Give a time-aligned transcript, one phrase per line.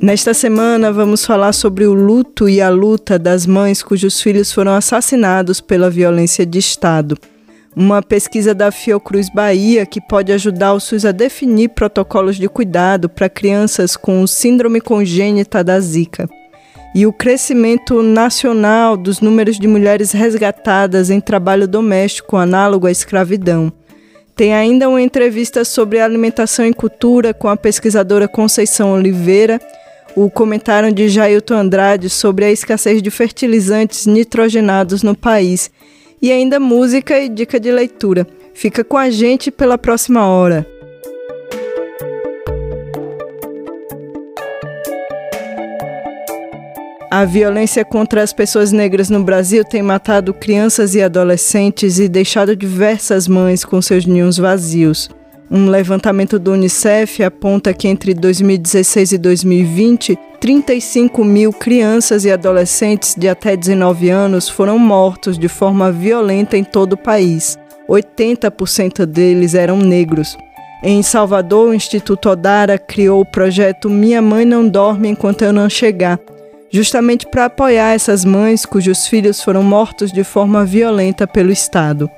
[0.00, 4.74] Nesta semana, vamos falar sobre o luto e a luta das mães cujos filhos foram
[4.74, 7.18] assassinados pela violência de Estado
[7.80, 13.08] uma pesquisa da Fiocruz Bahia que pode ajudar o SUS a definir protocolos de cuidado
[13.08, 16.28] para crianças com síndrome congênita da Zika.
[16.92, 23.72] E o crescimento nacional dos números de mulheres resgatadas em trabalho doméstico análogo à escravidão.
[24.34, 29.60] Tem ainda uma entrevista sobre alimentação e cultura com a pesquisadora Conceição Oliveira,
[30.24, 35.70] o comentário de Jailton Andrade sobre a escassez de fertilizantes nitrogenados no país
[36.20, 38.26] e ainda música e dica de leitura.
[38.52, 40.66] Fica com a gente pela próxima hora.
[47.08, 52.56] A violência contra as pessoas negras no Brasil tem matado crianças e adolescentes e deixado
[52.56, 55.08] diversas mães com seus ninhos vazios.
[55.50, 63.14] Um levantamento do Unicef aponta que entre 2016 e 2020, 35 mil crianças e adolescentes
[63.16, 67.58] de até 19 anos foram mortos de forma violenta em todo o país.
[67.88, 70.36] 80% deles eram negros.
[70.82, 75.68] Em Salvador, o Instituto Odara criou o projeto Minha Mãe Não Dorme Enquanto Eu Não
[75.70, 76.20] Chegar,
[76.70, 82.08] justamente para apoiar essas mães cujos filhos foram mortos de forma violenta pelo Estado.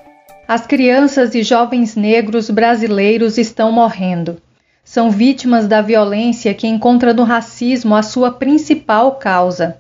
[0.53, 4.43] As crianças e jovens negros brasileiros estão morrendo.
[4.83, 9.79] São vítimas da violência que encontra no racismo a sua principal causa.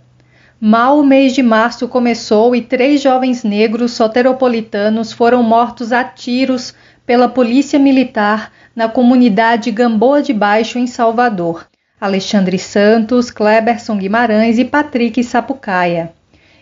[0.60, 6.72] Mal o mês de março começou e três jovens negros soteropolitanos foram mortos a tiros
[7.04, 11.66] pela polícia militar na comunidade Gamboa de Baixo, em Salvador.
[12.00, 16.12] Alexandre Santos, Kleberson Guimarães e Patrick Sapucaia.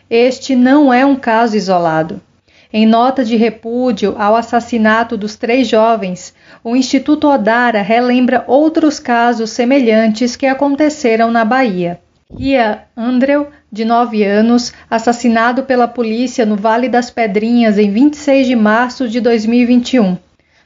[0.08, 2.22] Este não é um caso isolado.
[2.70, 9.50] Em nota de repúdio ao assassinato dos três jovens, o Instituto Odara relembra outros casos
[9.50, 11.98] semelhantes que aconteceram na Bahia.
[12.38, 18.54] Ia Andrew, de 9 anos, assassinado pela polícia no Vale das Pedrinhas em 26 de
[18.54, 20.18] março de 2021.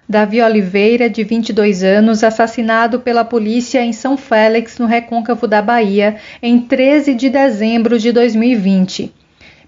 [0.09, 6.17] Davi Oliveira, de 22 anos, assassinado pela polícia em São Félix, no recôncavo da Bahia,
[6.43, 9.22] em 13 de dezembro de 2020.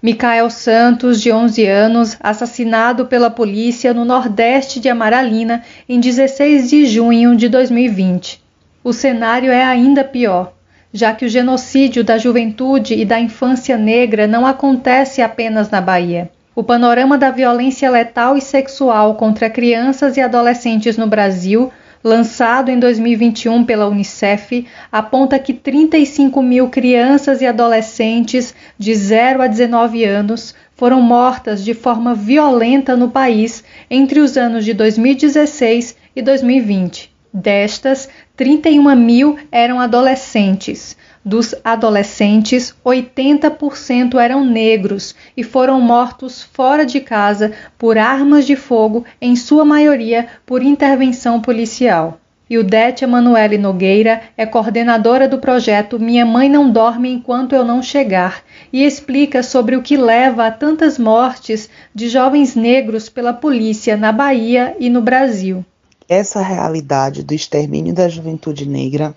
[0.05, 6.85] Micael Santos, de 11 anos, assassinado pela polícia no nordeste de Amaralina em 16 de
[6.85, 8.39] junho de 2020.
[8.83, 10.53] O cenário é ainda pior,
[10.93, 16.29] já que o genocídio da juventude e da infância negra não acontece apenas na Bahia.
[16.55, 21.71] O panorama da violência letal e sexual contra crianças e adolescentes no Brasil
[22.05, 29.47] lançado em 2021 pela Unicef, aponta que 35 mil crianças e adolescentes de 0 a
[29.47, 36.21] 19 anos foram mortas de forma violenta no país entre os anos de 2016 e
[36.21, 37.11] 2020.
[37.33, 38.07] Destas,
[38.37, 40.95] 31 mil eram adolescentes.
[41.27, 49.03] Dos adolescentes, 80% eram negros e foram mortos fora de casa por armas de fogo,
[49.19, 52.19] em sua maioria por intervenção policial.
[52.47, 57.65] E o Dete Emanuele Nogueira é coordenadora do projeto Minha Mãe Não Dorme Enquanto Eu
[57.65, 63.33] Não Chegar e explica sobre o que leva a tantas mortes de jovens negros pela
[63.33, 65.65] polícia na Bahia e no Brasil.
[66.07, 69.15] Essa realidade do extermínio da juventude negra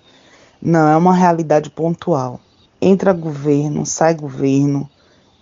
[0.61, 2.41] não é uma realidade pontual.
[2.81, 4.89] Entra governo, sai governo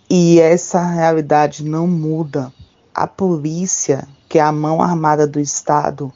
[0.09, 2.51] e essa realidade não muda.
[2.93, 6.11] A polícia, que é a mão armada do Estado,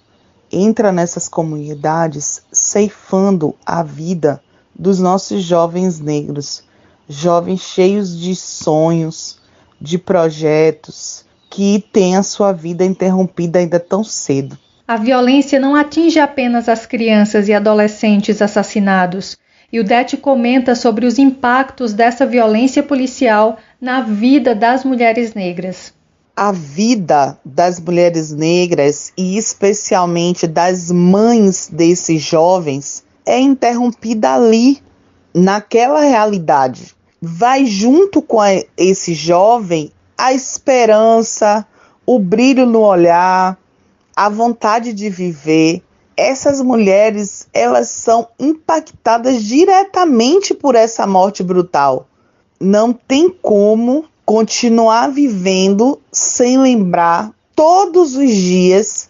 [0.52, 4.42] entra nessas comunidades ceifando a vida
[4.74, 6.64] dos nossos jovens negros,
[7.08, 9.40] jovens cheios de sonhos,
[9.80, 14.58] de projetos, que têm a sua vida interrompida ainda tão cedo.
[14.92, 19.38] A violência não atinge apenas as crianças e adolescentes assassinados.
[19.72, 25.94] E o Det comenta sobre os impactos dessa violência policial na vida das mulheres negras.
[26.36, 34.80] a vida das mulheres negras e especialmente das mães desses jovens é interrompida ali,
[35.34, 36.94] naquela realidade.
[37.22, 38.40] Vai junto com
[38.76, 41.66] esse jovem a esperança,
[42.06, 43.58] o brilho no olhar,
[44.16, 45.82] a vontade de viver.
[46.16, 52.08] Essas mulheres, elas são impactadas diretamente por essa morte brutal.
[52.60, 59.10] Não tem como continuar vivendo sem lembrar todos os dias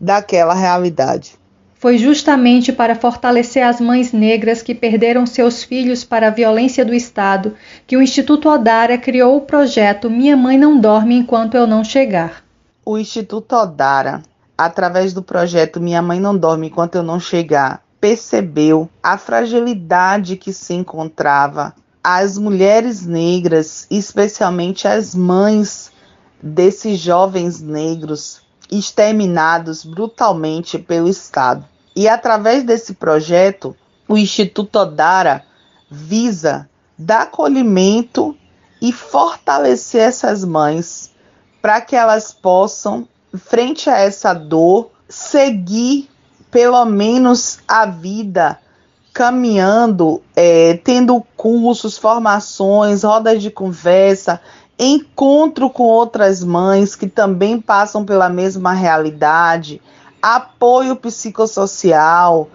[0.00, 1.34] daquela realidade.
[1.82, 6.94] Foi justamente para fortalecer as mães negras que perderam seus filhos para a violência do
[6.94, 7.56] Estado
[7.88, 12.44] que o Instituto Odara criou o projeto Minha Mãe Não Dorme Enquanto Eu Não Chegar.
[12.84, 14.22] O Instituto Odara,
[14.64, 20.52] através do projeto Minha Mãe Não Dorme Enquanto Eu Não Chegar, percebeu a fragilidade que
[20.52, 25.92] se encontrava as mulheres negras, especialmente as mães
[26.42, 31.64] desses jovens negros exterminados brutalmente pelo Estado.
[31.94, 33.76] E através desse projeto,
[34.08, 35.44] o Instituto Odara
[35.90, 36.68] visa
[36.98, 38.36] dar acolhimento
[38.80, 41.12] e fortalecer essas mães
[41.60, 43.06] para que elas possam,
[43.36, 46.08] frente a essa dor, seguir
[46.50, 48.58] pelo menos a vida
[49.12, 54.40] caminhando, é, tendo cursos, formações, rodas de conversa,
[54.78, 59.82] encontro com outras mães que também passam pela mesma realidade,
[60.20, 62.48] apoio psicossocial,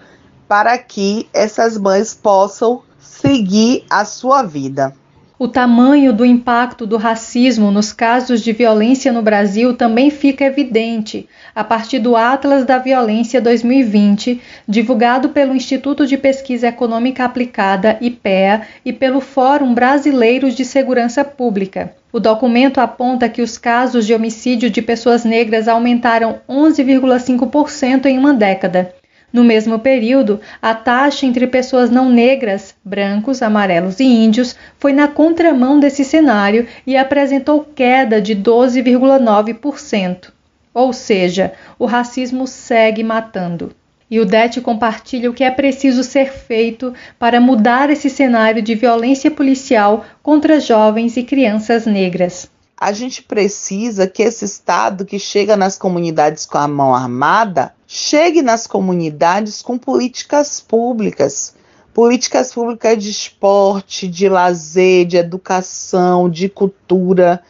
[0.48, 4.96] para que essas mães possam seguir a sua vida.
[5.40, 11.30] O tamanho do impacto do racismo nos casos de violência no Brasil também fica evidente
[11.54, 18.64] a partir do Atlas da Violência 2020, divulgado pelo Instituto de Pesquisa Econômica Aplicada, IPEA,
[18.84, 21.94] e pelo Fórum Brasileiro de Segurança Pública.
[22.12, 28.34] O documento aponta que os casos de homicídio de pessoas negras aumentaram 11,5% em uma
[28.34, 28.92] década
[29.32, 35.08] no mesmo período, a taxa entre pessoas não negras, brancos, amarelos e índios foi na
[35.08, 40.32] contramão desse cenário e apresentou queda de 12,9%.
[40.74, 43.76] Ou seja, o racismo segue matando.
[44.10, 48.76] E o DET compartilha o que é preciso ser feito para mudar esse cenário de
[48.76, 52.50] violência policial contra jovens e crianças negras.
[52.80, 58.42] A gente precisa que esse Estado que chega nas comunidades com a mão armada chegue
[58.42, 61.56] nas comunidades com políticas públicas,
[61.94, 67.42] políticas públicas de esporte, de lazer, de educação, de cultura.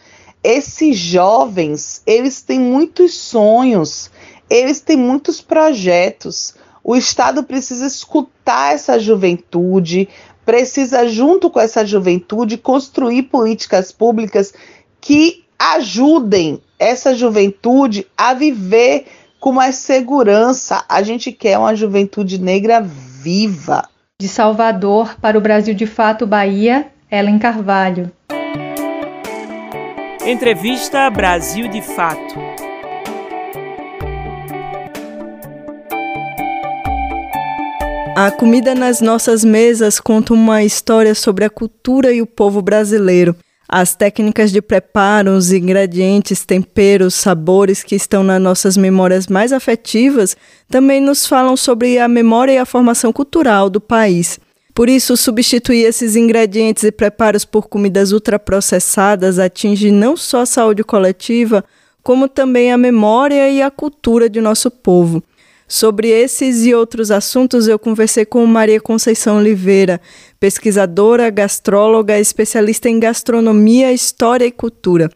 [0.44, 4.12] Esses jovens, eles têm muitos sonhos,
[4.48, 6.54] eles têm muitos projetos.
[6.84, 10.08] O Estado precisa escutar essa juventude,
[10.46, 14.54] precisa, junto com essa juventude, construir políticas públicas
[15.02, 19.08] que ajudem essa juventude a viver
[19.40, 20.84] com mais segurança.
[20.88, 23.88] A gente quer uma juventude negra viva.
[24.20, 28.12] De Salvador para o Brasil de Fato Bahia, Ellen Carvalho.
[30.26, 32.36] Entrevista Brasil de Fato.
[38.16, 43.36] A comida nas nossas mesas conta uma história sobre a cultura e o povo brasileiro.
[43.70, 50.38] As técnicas de preparo, os ingredientes, temperos, sabores que estão nas nossas memórias mais afetivas
[50.70, 54.40] também nos falam sobre a memória e a formação cultural do país.
[54.74, 60.84] Por isso, substituir esses ingredientes e preparos por comidas ultraprocessadas atinge não só a saúde
[60.84, 61.66] coletiva,
[62.02, 65.22] como também a memória e a cultura de nosso povo.
[65.68, 70.00] Sobre esses e outros assuntos, eu conversei com Maria Conceição Oliveira,
[70.40, 75.12] pesquisadora, gastróloga, especialista em gastronomia, história e cultura.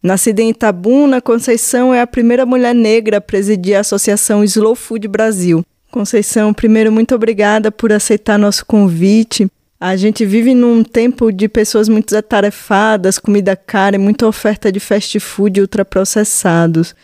[0.00, 5.08] Nascida em Itabuna, Conceição é a primeira mulher negra a presidir a Associação Slow Food
[5.08, 5.64] Brasil.
[5.90, 9.48] Conceição, primeiro, muito obrigada por aceitar nosso convite.
[9.80, 14.78] A gente vive num tempo de pessoas muito atarefadas, comida cara e muita oferta de
[14.78, 16.94] fast food ultraprocessados.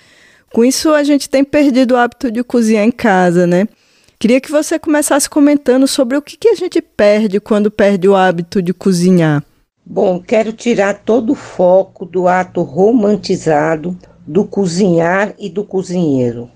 [0.52, 3.66] Com isso, a gente tem perdido o hábito de cozinhar em casa, né?
[4.18, 8.14] Queria que você começasse comentando sobre o que, que a gente perde quando perde o
[8.14, 9.42] hábito de cozinhar.
[9.84, 16.50] Bom, quero tirar todo o foco do ato romantizado do cozinhar e do cozinheiro,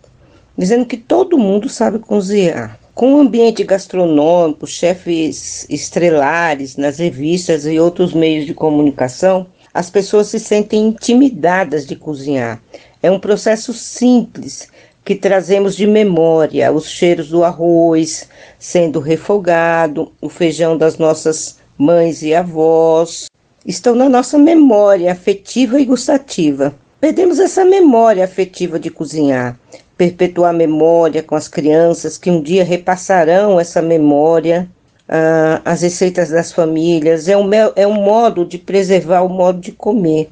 [0.56, 2.78] dizendo que todo mundo sabe cozinhar.
[2.94, 10.28] Com o ambiente gastronômico, chefes estrelares nas revistas e outros meios de comunicação, as pessoas
[10.28, 12.62] se sentem intimidadas de cozinhar
[13.06, 14.68] é um processo simples
[15.04, 22.22] que trazemos de memória os cheiros do arroz sendo refogado, o feijão das nossas mães
[22.22, 23.26] e avós,
[23.64, 26.75] estão na nossa memória afetiva e gustativa.
[27.00, 29.56] Perdemos essa memória afetiva de cozinhar,
[29.96, 34.68] perpetuar memória com as crianças que um dia repassarão essa memória
[35.08, 39.70] uh, as receitas das famílias, é um, é um modo de preservar o modo de
[39.70, 40.28] comer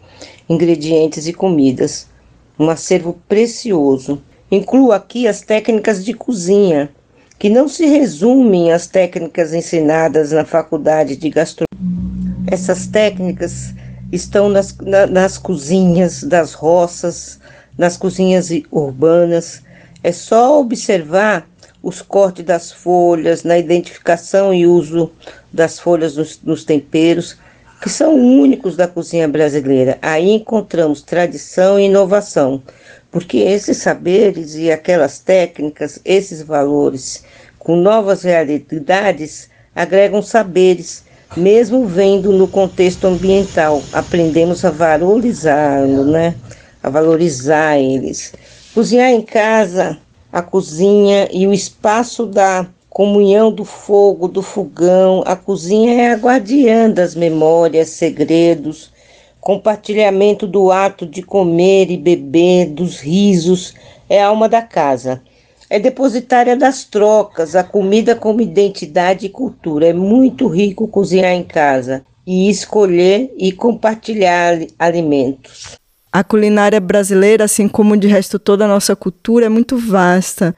[0.48, 2.12] ingredientes e comidas.
[2.58, 4.22] Um acervo precioso.
[4.50, 6.90] Incluo aqui as técnicas de cozinha,
[7.38, 12.34] que não se resumem às técnicas ensinadas na faculdade de gastronomia.
[12.46, 13.74] Essas técnicas
[14.12, 17.40] estão nas, na, nas cozinhas das roças,
[17.76, 19.62] nas cozinhas urbanas.
[20.02, 21.48] É só observar
[21.82, 25.10] os cortes das folhas, na identificação e uso
[25.52, 27.36] das folhas nos, nos temperos,
[27.84, 29.98] que são únicos da cozinha brasileira.
[30.00, 32.62] Aí encontramos tradição e inovação,
[33.10, 37.24] porque esses saberes e aquelas técnicas, esses valores,
[37.58, 41.04] com novas realidades, agregam saberes,
[41.36, 43.82] mesmo vendo no contexto ambiental.
[43.92, 46.36] Aprendemos a valorizá-lo, né?
[46.82, 48.32] A valorizar eles.
[48.72, 49.98] Cozinhar em casa
[50.32, 55.24] a cozinha e o espaço da comunhão do fogo, do fogão.
[55.26, 58.92] A cozinha é a guardiã das memórias, segredos,
[59.40, 63.74] compartilhamento do ato de comer e beber, dos risos,
[64.08, 65.20] é a alma da casa.
[65.68, 69.88] É depositária das trocas, a comida como identidade e cultura.
[69.88, 75.76] É muito rico cozinhar em casa e escolher e compartilhar alimentos.
[76.12, 80.54] A culinária brasileira, assim como de resto toda a nossa cultura, é muito vasta.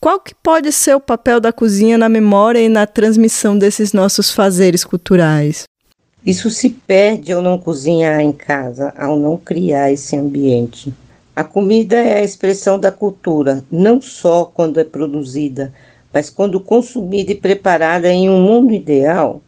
[0.00, 4.30] Qual que pode ser o papel da cozinha na memória e na transmissão desses nossos
[4.30, 5.64] fazeres culturais?
[6.24, 10.92] Isso se perde ao não cozinhar em casa, ao não criar esse ambiente.
[11.34, 15.72] A comida é a expressão da cultura, não só quando é produzida,
[16.12, 19.40] mas quando consumida e preparada em um mundo ideal,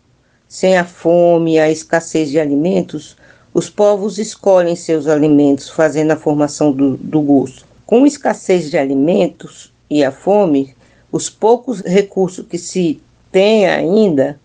[0.48, 3.16] sem a fome e a escassez de alimentos,
[3.52, 7.66] os povos escolhem seus alimentos, fazendo a formação do, do gosto.
[7.84, 10.74] Com escassez de alimentos e a fome,
[11.10, 13.00] os poucos recursos que se
[13.32, 14.38] tem ainda,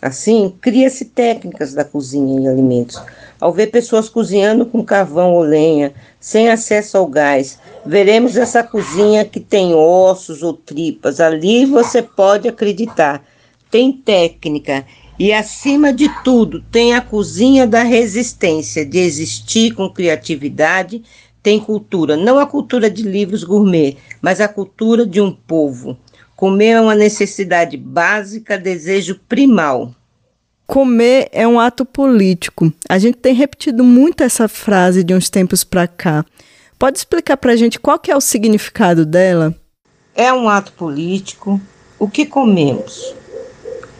[0.00, 3.00] assim, cria-se técnicas da cozinha e alimentos.
[3.40, 9.24] Ao ver pessoas cozinhando com carvão ou lenha, sem acesso ao gás, veremos essa cozinha
[9.24, 11.20] que tem ossos ou tripas.
[11.20, 13.22] Ali você pode acreditar.
[13.70, 14.86] Tem técnica
[15.18, 21.02] e, acima de tudo, tem a cozinha da resistência, de existir com criatividade,
[21.46, 25.96] tem cultura, não a cultura de livros gourmet, mas a cultura de um povo.
[26.34, 29.94] Comer é uma necessidade básica, desejo primal.
[30.66, 32.72] Comer é um ato político.
[32.88, 36.24] A gente tem repetido muito essa frase de uns tempos para cá.
[36.76, 39.54] Pode explicar para a gente qual que é o significado dela?
[40.16, 41.60] É um ato político.
[41.96, 43.14] O que comemos?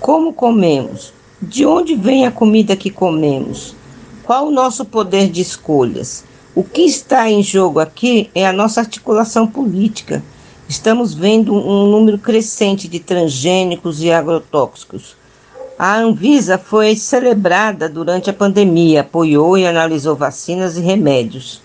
[0.00, 1.12] Como comemos?
[1.40, 3.76] De onde vem a comida que comemos?
[4.24, 6.24] Qual o nosso poder de escolhas?
[6.56, 10.24] O que está em jogo aqui é a nossa articulação política.
[10.68, 15.14] Estamos vendo um número crescente de transgênicos e agrotóxicos.
[15.78, 21.60] A Anvisa foi celebrada durante a pandemia, apoiou e analisou vacinas e remédios.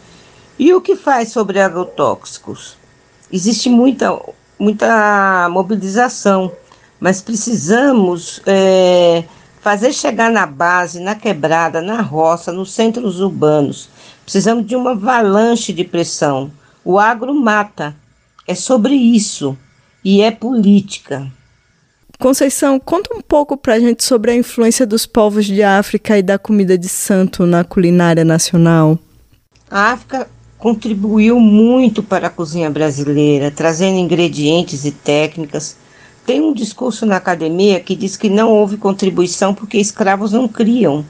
[0.60, 2.76] E o que faz sobre agrotóxicos?
[3.32, 4.20] Existe muita,
[4.60, 6.52] muita mobilização
[7.02, 9.24] mas precisamos é,
[9.60, 13.90] fazer chegar na base, na quebrada, na roça, nos centros urbanos.
[14.24, 16.52] Precisamos de uma avalanche de pressão.
[16.84, 17.96] O agro mata.
[18.48, 19.58] É sobre isso.
[20.04, 21.32] E é política.
[22.20, 26.22] Conceição, conta um pouco para a gente sobre a influência dos povos de África e
[26.22, 28.98] da comida de santo na culinária nacional.
[29.70, 35.76] A África contribuiu muito para a cozinha brasileira, trazendo ingredientes e técnicas
[36.26, 41.04] tem um discurso na academia que diz que não houve contribuição porque escravos não criam.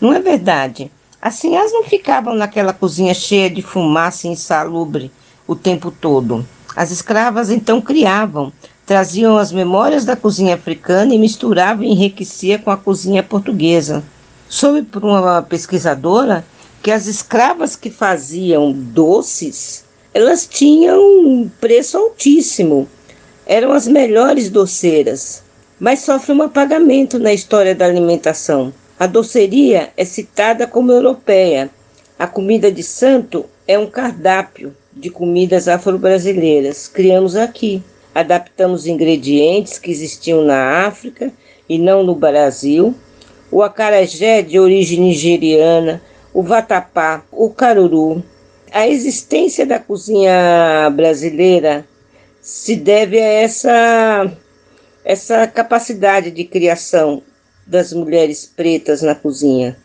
[0.00, 0.90] Não é verdade.
[1.26, 5.10] As senhoras não ficavam naquela cozinha cheia de fumaça insalubre
[5.44, 6.46] o tempo todo.
[6.76, 8.52] As escravas então criavam,
[8.86, 14.04] traziam as memórias da cozinha africana e misturavam e enriqueciam com a cozinha portuguesa.
[14.48, 16.46] Soube por uma pesquisadora
[16.80, 22.88] que as escravas que faziam doces, elas tinham um preço altíssimo
[23.44, 25.42] eram as melhores doceiras,
[25.80, 28.72] mas sofre um apagamento na história da alimentação.
[28.98, 31.68] A doceria é citada como europeia.
[32.18, 36.88] A comida de santo é um cardápio de comidas afro-brasileiras.
[36.88, 37.82] Criamos aqui.
[38.14, 41.30] Adaptamos ingredientes que existiam na África
[41.68, 42.94] e não no Brasil.
[43.52, 46.00] O acarajé de origem nigeriana,
[46.32, 48.24] o vatapá, o caruru.
[48.72, 51.86] A existência da cozinha brasileira
[52.40, 54.32] se deve a essa,
[55.04, 57.22] essa capacidade de criação
[57.66, 59.76] das mulheres pretas na cozinha.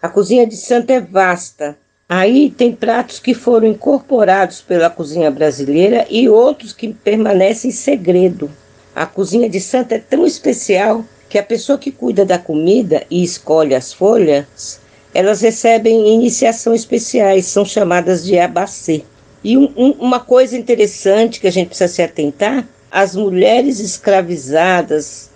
[0.00, 1.76] A cozinha de Santa é vasta,
[2.08, 8.50] Aí tem pratos que foram incorporados pela cozinha brasileira e outros que permanecem segredo.
[8.94, 13.24] A cozinha de Santa é tão especial que a pessoa que cuida da comida e
[13.24, 14.78] escolhe as folhas,
[15.14, 19.02] elas recebem iniciação especiais, são chamadas de abacê.
[19.42, 25.30] E um, um, uma coisa interessante que a gente precisa se atentar: as mulheres escravizadas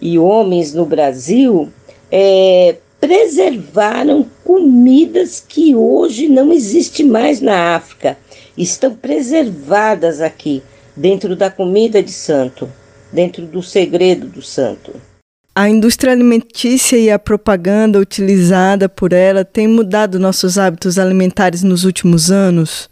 [0.00, 1.70] e homens no Brasil
[2.10, 8.16] é, preservaram comidas que hoje não existem mais na África.
[8.56, 10.62] Estão preservadas aqui,
[10.96, 12.68] dentro da comida de santo,
[13.12, 14.92] dentro do segredo do santo.
[15.54, 21.84] A indústria alimentícia e a propaganda utilizada por ela tem mudado nossos hábitos alimentares nos
[21.84, 22.88] últimos anos?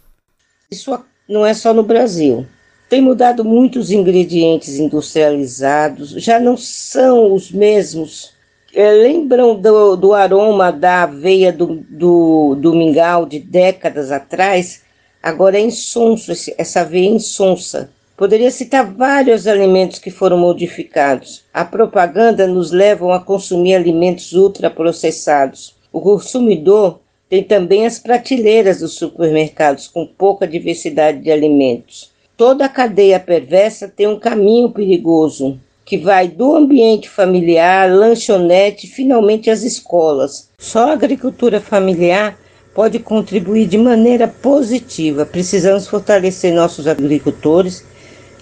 [0.69, 0.97] Isso
[1.29, 2.45] não é só no Brasil.
[2.89, 8.37] Tem mudado muitos ingredientes industrializados, já não são os mesmos
[8.73, 14.83] é, lembram do, do, aroma da aveia do, do, do, mingau de décadas atrás?
[15.23, 17.89] Agora é insonso, essa aveia é insonsa.
[18.15, 21.43] Poderia citar vários alimentos que foram modificados.
[21.53, 25.75] A propaganda nos leva a consumir alimentos ultraprocessados.
[25.91, 32.11] O consumidor tem também as prateleiras dos supermercados com pouca diversidade de alimentos.
[32.37, 39.63] Toda cadeia perversa tem um caminho perigoso que vai do ambiente familiar, lanchonete, finalmente às
[39.63, 40.47] escolas.
[40.59, 42.37] Só a agricultura familiar
[42.75, 45.25] pode contribuir de maneira positiva.
[45.25, 47.83] Precisamos fortalecer nossos agricultores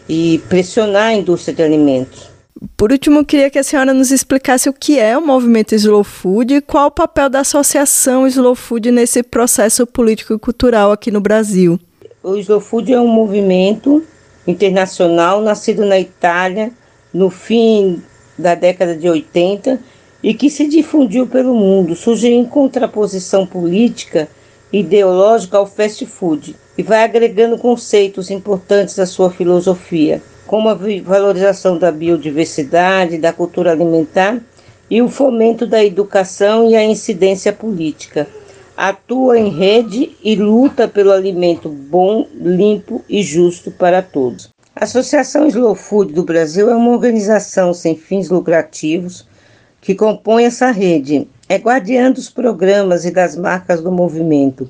[0.09, 2.29] e pressionar a indústria de alimentos.
[2.75, 6.55] Por último, queria que a senhora nos explicasse o que é o movimento Slow Food
[6.55, 11.21] e qual o papel da associação Slow Food nesse processo político e cultural aqui no
[11.21, 11.79] Brasil.
[12.27, 14.03] O Slow Food é um movimento
[14.47, 16.71] internacional nascido na Itália
[17.13, 18.01] no fim
[18.35, 19.79] da década de 80
[20.23, 24.27] e que se difundiu pelo mundo, surgiu em contraposição política
[24.73, 30.73] e ideológica ao fast food e vai agregando conceitos importantes à sua filosofia, como a
[31.03, 34.41] valorização da biodiversidade, da cultura alimentar
[34.89, 38.27] e o fomento da educação e a incidência política.
[38.77, 44.49] Atua em rede e luta pelo alimento bom, limpo e justo para todos.
[44.75, 49.25] A Associação Slow Food do Brasil é uma organização sem fins lucrativos
[49.79, 51.25] que compõe essa rede.
[51.47, 54.69] É guardiã dos programas e das marcas do movimento.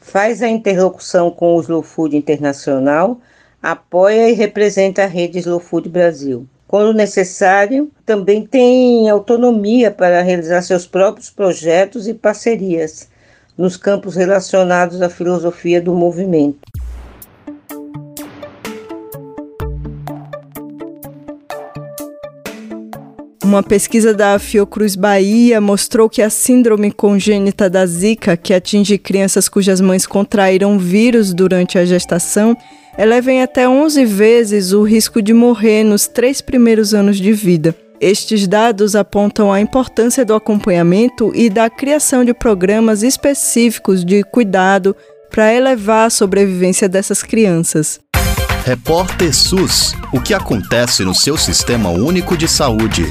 [0.00, 3.20] Faz a interlocução com o Slow Food Internacional,
[3.62, 6.44] apoia e representa a rede Slow Food Brasil.
[6.66, 13.13] Quando necessário, também tem autonomia para realizar seus próprios projetos e parcerias
[13.56, 16.58] nos campos relacionados à filosofia do movimento.
[23.44, 29.48] Uma pesquisa da Fiocruz Bahia mostrou que a síndrome congênita da Zika, que atinge crianças
[29.48, 32.56] cujas mães contraíram vírus durante a gestação,
[32.98, 37.76] eleva em até 11 vezes o risco de morrer nos três primeiros anos de vida.
[38.06, 44.94] Estes dados apontam a importância do acompanhamento e da criação de programas específicos de cuidado
[45.30, 47.98] para elevar a sobrevivência dessas crianças.
[48.66, 53.06] Repórter SUS: O que acontece no seu sistema único de saúde?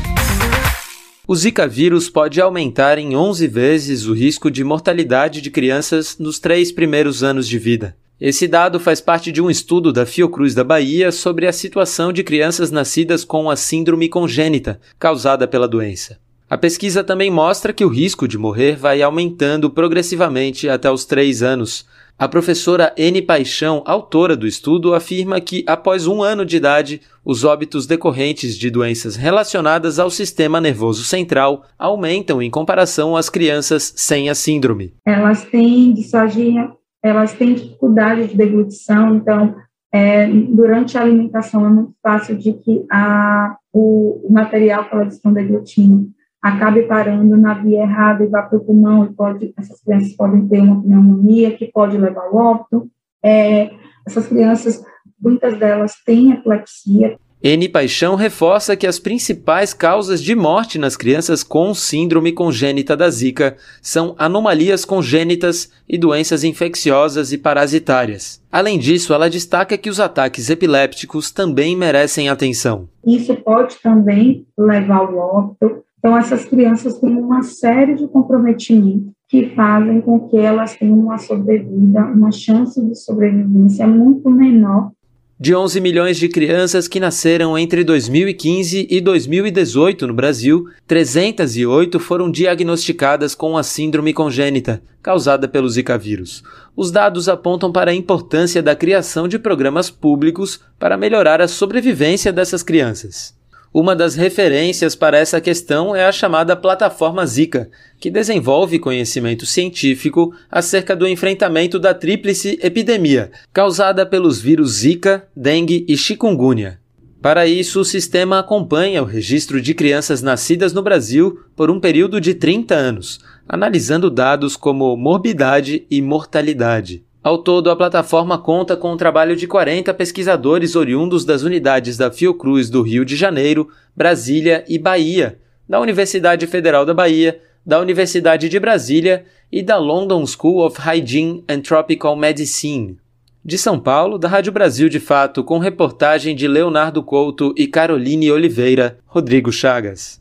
[1.28, 6.38] O Zika vírus pode aumentar em 11 vezes o risco de mortalidade de crianças nos
[6.38, 7.96] três primeiros anos de vida.
[8.26, 12.24] Esse dado faz parte de um estudo da Fiocruz da Bahia sobre a situação de
[12.24, 16.18] crianças nascidas com a síndrome congênita causada pela doença.
[16.50, 21.44] A pesquisa também mostra que o risco de morrer vai aumentando progressivamente até os 3
[21.44, 21.86] anos,
[22.18, 23.22] a professora N.
[23.24, 28.70] Paixão, autora do estudo, afirma que, após um ano de idade, os óbitos decorrentes de
[28.70, 34.94] doenças relacionadas ao sistema nervoso central aumentam em comparação às crianças sem a síndrome.
[35.06, 36.72] Elas têm disfagia,
[37.04, 39.56] elas têm dificuldade de deglutição, então,
[39.92, 45.16] é, durante a alimentação é muito fácil de que a, o, o material que elas
[45.16, 46.10] estão deglutindo
[46.42, 50.48] acabe parando na via errada e vá para o pulmão, e pode, essas crianças podem
[50.48, 52.90] ter uma pneumonia que pode levar ao óbito.
[53.24, 53.72] É,
[54.06, 54.84] essas crianças,
[55.22, 57.18] muitas delas têm epilepsia.
[57.44, 57.68] N.
[57.68, 63.58] Paixão reforça que as principais causas de morte nas crianças com síndrome congênita da Zika
[63.82, 68.42] são anomalias congênitas e doenças infecciosas e parasitárias.
[68.50, 72.88] Além disso, ela destaca que os ataques epilépticos também merecem atenção.
[73.06, 79.56] Isso pode também levar ao óbito, então, essas crianças têm uma série de comprometimentos que
[79.56, 84.92] fazem com que elas tenham uma sobrevida, uma chance de sobrevivência muito menor
[85.40, 92.30] De 11 milhões de crianças que nasceram entre 2015 e 2018 no Brasil, 308 foram
[92.30, 96.44] diagnosticadas com a síndrome congênita, causada pelo Zika vírus.
[96.76, 102.32] Os dados apontam para a importância da criação de programas públicos para melhorar a sobrevivência
[102.32, 103.36] dessas crianças.
[103.74, 110.32] Uma das referências para essa questão é a chamada Plataforma Zika, que desenvolve conhecimento científico
[110.52, 116.80] acerca do enfrentamento da tríplice epidemia, causada pelos vírus Zika, dengue e chikungunya.
[117.20, 122.22] Para isso, o sistema acompanha o registro de crianças nascidas no Brasil por um período
[122.22, 127.04] de 30 anos, analisando dados como morbidade e mortalidade.
[127.24, 132.12] Ao todo, a plataforma conta com o trabalho de 40 pesquisadores oriundos das unidades da
[132.12, 138.50] Fiocruz do Rio de Janeiro, Brasília e Bahia, da Universidade Federal da Bahia, da Universidade
[138.50, 142.98] de Brasília e da London School of Hygiene and Tropical Medicine.
[143.46, 148.30] De São Paulo, da Rádio Brasil de Fato, com reportagem de Leonardo Couto e Caroline
[148.32, 150.20] Oliveira, Rodrigo Chagas.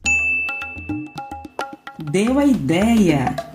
[1.99, 3.52] Deu a ideia!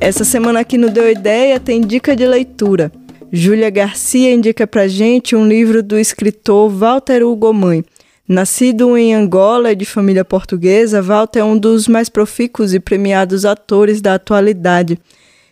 [0.00, 2.92] Essa semana aqui no Deu Ideia tem dica de leitura.
[3.32, 7.84] Júlia Garcia indica pra gente um livro do escritor Walter Hugo Mãe.
[8.28, 13.44] Nascido em Angola e de família portuguesa, Walter é um dos mais profícuos e premiados
[13.44, 14.98] atores da atualidade.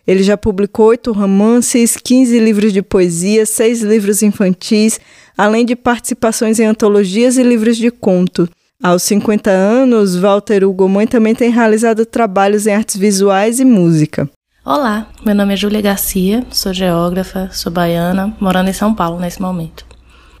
[0.05, 4.99] Ele já publicou oito romances, 15 livros de poesia, seis livros infantis,
[5.37, 8.47] além de participações em antologias e livros de conto.
[8.83, 14.29] Aos 50 anos, Walter Hugo Mãe também tem realizado trabalhos em artes visuais e música.
[14.67, 19.39] Olá, meu nome é Júlia Garcia, sou geógrafa, sou baiana, morando em São Paulo nesse
[19.39, 19.85] momento.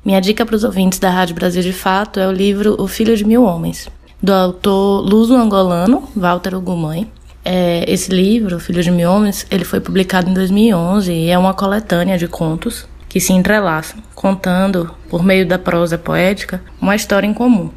[0.03, 3.15] Minha dica para os ouvintes da Rádio Brasil de Fato é o livro O Filho
[3.15, 3.87] de Mil Homens,
[4.19, 7.07] do autor luso-angolano Walter Ugumãe.
[7.45, 11.37] É, esse livro, O Filho de Mil Homens, ele foi publicado em 2011 e é
[11.37, 17.27] uma coletânea de contos que se entrelaçam, contando, por meio da prosa poética, uma história
[17.27, 17.69] em comum.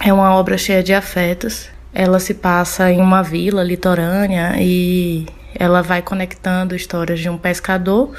[0.00, 1.66] É uma obra cheia de afetos.
[1.92, 8.14] Ela se passa em uma vila litorânea e ela vai conectando histórias de um pescador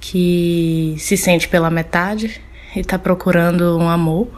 [0.00, 2.40] que se sente pela metade
[2.76, 4.28] e está procurando um amor,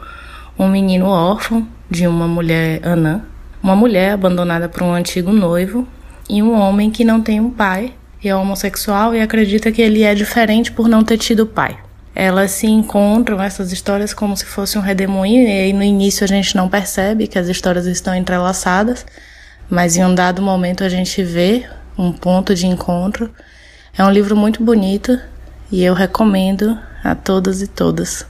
[0.57, 3.23] um menino órfão de uma mulher anã,
[3.61, 5.87] uma mulher abandonada por um antigo noivo
[6.29, 10.03] e um homem que não tem um pai e é homossexual e acredita que ele
[10.03, 11.77] é diferente por não ter tido pai.
[12.15, 16.27] Elas se encontram, essas histórias, como se fosse um redemoinho, e aí no início a
[16.27, 19.05] gente não percebe que as histórias estão entrelaçadas,
[19.69, 21.67] mas em um dado momento a gente vê
[21.97, 23.29] um ponto de encontro.
[23.97, 25.19] É um livro muito bonito
[25.71, 28.25] e eu recomendo a todas e todas.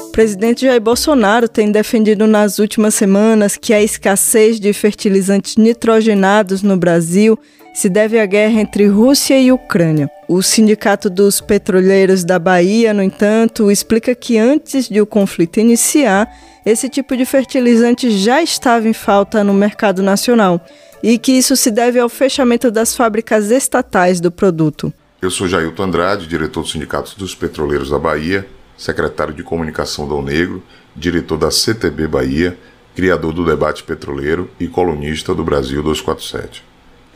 [0.00, 6.62] O presidente Jair Bolsonaro tem defendido nas últimas semanas que a escassez de fertilizantes nitrogenados
[6.62, 7.38] no Brasil
[7.76, 10.10] se deve à guerra entre Rússia e Ucrânia.
[10.26, 16.26] O Sindicato dos Petroleiros da Bahia, no entanto, explica que antes de o conflito iniciar,
[16.64, 20.58] esse tipo de fertilizante já estava em falta no mercado nacional
[21.02, 24.90] e que isso se deve ao fechamento das fábricas estatais do produto.
[25.20, 30.14] Eu sou Jailton Andrade, diretor do Sindicato dos Petroleiros da Bahia, secretário de Comunicação da
[30.14, 30.62] Unegro,
[30.96, 32.56] diretor da CTB Bahia,
[32.94, 36.65] criador do debate petroleiro e colunista do Brasil 247.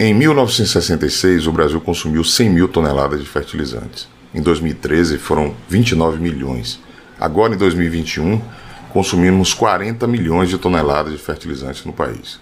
[0.02, 4.08] Em 1966, o Brasil consumiu 100 mil toneladas de fertilizantes.
[4.34, 6.80] Em 2013, foram 29 milhões.
[7.20, 8.40] Agora, em 2021,
[8.94, 12.40] consumimos 40 milhões de toneladas de fertilizantes no país.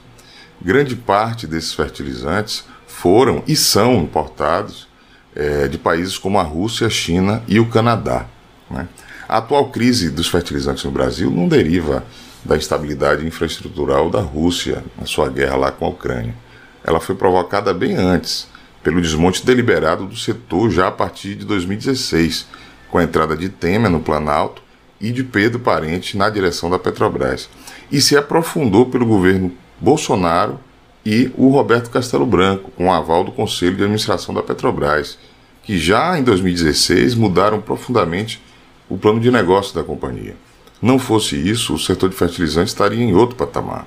[0.62, 4.86] Grande parte desses fertilizantes foram e são importados
[5.34, 8.26] é, de países como a Rússia, a China e o Canadá.
[8.70, 8.86] Né?
[9.28, 12.04] A atual crise dos fertilizantes no Brasil não deriva
[12.44, 16.46] da instabilidade infraestrutural da Rússia na sua guerra lá com a Ucrânia
[16.84, 18.48] ela foi provocada bem antes,
[18.82, 22.46] pelo desmonte deliberado do setor já a partir de 2016,
[22.90, 24.62] com a entrada de Temer no Planalto
[25.00, 27.48] e de Pedro Parente na direção da Petrobras,
[27.90, 30.58] e se aprofundou pelo governo Bolsonaro
[31.04, 35.18] e o Roberto Castelo Branco, com o aval do Conselho de Administração da Petrobras,
[35.62, 38.42] que já em 2016 mudaram profundamente
[38.88, 40.34] o plano de negócio da companhia.
[40.80, 43.86] Não fosse isso, o setor de fertilizantes estaria em outro patamar.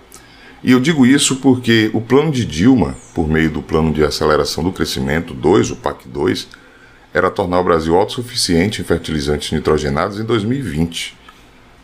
[0.64, 4.64] E eu digo isso porque o plano de Dilma, por meio do Plano de Aceleração
[4.64, 6.48] do Crescimento 2, o PAC 2,
[7.12, 11.18] era tornar o Brasil autossuficiente em fertilizantes nitrogenados em 2020.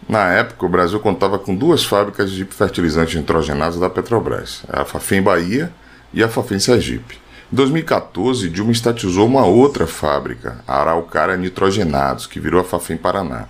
[0.07, 5.23] Na época, o Brasil contava com duas fábricas de fertilizantes nitrogenados da Petrobras, a Fafem
[5.23, 5.71] Bahia
[6.13, 7.15] e a Fafem Sergipe.
[7.51, 13.47] Em 2014, Dilma estatizou uma outra fábrica, a Araucária Nitrogenados, que virou a Fafem Paraná.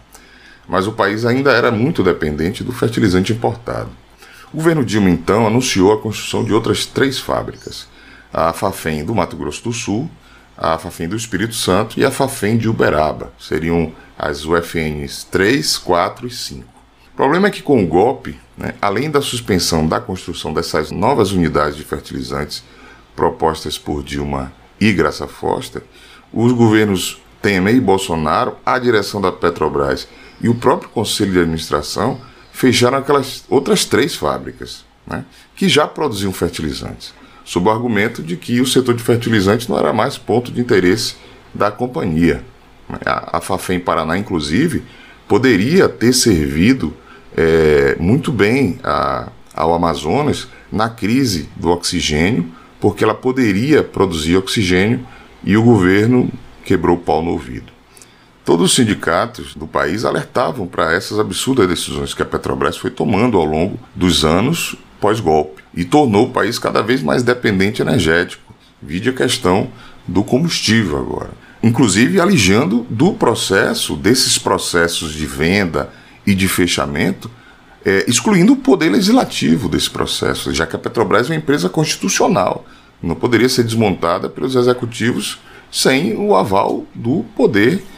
[0.69, 3.89] Mas o país ainda era muito dependente do fertilizante importado.
[4.53, 7.87] O governo Dilma, então, anunciou a construção de outras três fábricas:
[8.33, 10.09] a Fafem do Mato Grosso do Sul,
[10.57, 13.33] a Fafem do Espírito Santo e a Fafem de Uberaba.
[13.37, 16.63] Seriam as UFNs 3, 4 e 5.
[17.13, 21.31] O problema é que com o golpe, né, além da suspensão da construção dessas novas
[21.31, 22.63] unidades de fertilizantes
[23.15, 25.83] propostas por Dilma e Graça Foster,
[26.31, 30.07] os governos Temer e Bolsonaro, a direção da Petrobras
[30.39, 32.19] e o próprio Conselho de Administração
[32.57, 35.23] fecharam aquelas outras três fábricas né,
[35.55, 37.13] que já produziam fertilizantes,
[37.45, 41.15] sob o argumento de que o setor de fertilizantes não era mais ponto de interesse
[41.53, 42.43] da companhia.
[43.05, 44.83] A, a Fafem Paraná, inclusive,
[45.27, 46.95] poderia ter servido
[47.35, 55.05] é, muito bem a, ao Amazonas na crise do oxigênio, porque ela poderia produzir oxigênio
[55.43, 56.27] e o governo
[56.65, 57.76] quebrou o pau no ouvido.
[58.47, 63.37] Todos os sindicatos do país alertavam para essas absurdas decisões que a Petrobras foi tomando
[63.37, 68.55] ao longo dos anos pós-golpe e tornou o país cada vez mais dependente energético.
[68.81, 69.67] Vide a questão
[70.07, 71.31] do combustível agora.
[71.61, 75.89] Inclusive alijando do processo, desses processos de venda
[76.25, 77.29] e de fechamento,
[77.83, 82.65] é, excluindo o poder legislativo desse processo, já que a Petrobras é uma empresa constitucional.
[83.03, 85.37] Não poderia ser desmontada pelos executivos
[85.69, 87.96] sem o aval do poder legislativo.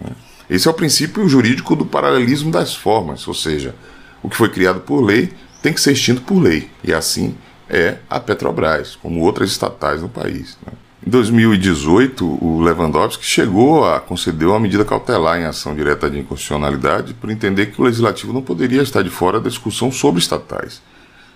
[0.00, 0.12] Né?
[0.48, 3.74] Esse é o princípio jurídico do paralelismo das formas, ou seja,
[4.22, 6.68] o que foi criado por lei tem que ser extinto por lei.
[6.84, 7.34] E assim
[7.68, 10.58] é a Petrobras, como outras estatais no país.
[10.66, 10.72] Né?
[11.06, 17.14] Em 2018, o Lewandowski chegou a conceder uma medida cautelar em ação direta de inconstitucionalidade
[17.14, 20.80] por entender que o legislativo não poderia estar de fora da discussão sobre estatais.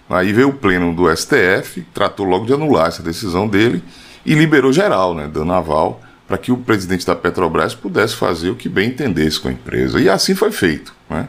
[0.08, 3.82] Aí veio o pleno do STF, tratou logo de anular essa decisão dele
[4.24, 8.56] e liberou geral, né, dando aval para que o presidente da Petrobras pudesse fazer o
[8.56, 10.00] que bem entendesse com a empresa.
[10.00, 10.94] E assim foi feito.
[11.08, 11.28] Né?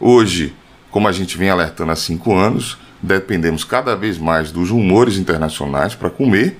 [0.00, 0.54] Hoje,
[0.90, 5.94] como a gente vem alertando há cinco anos, dependemos cada vez mais dos rumores internacionais
[5.94, 6.58] para comer,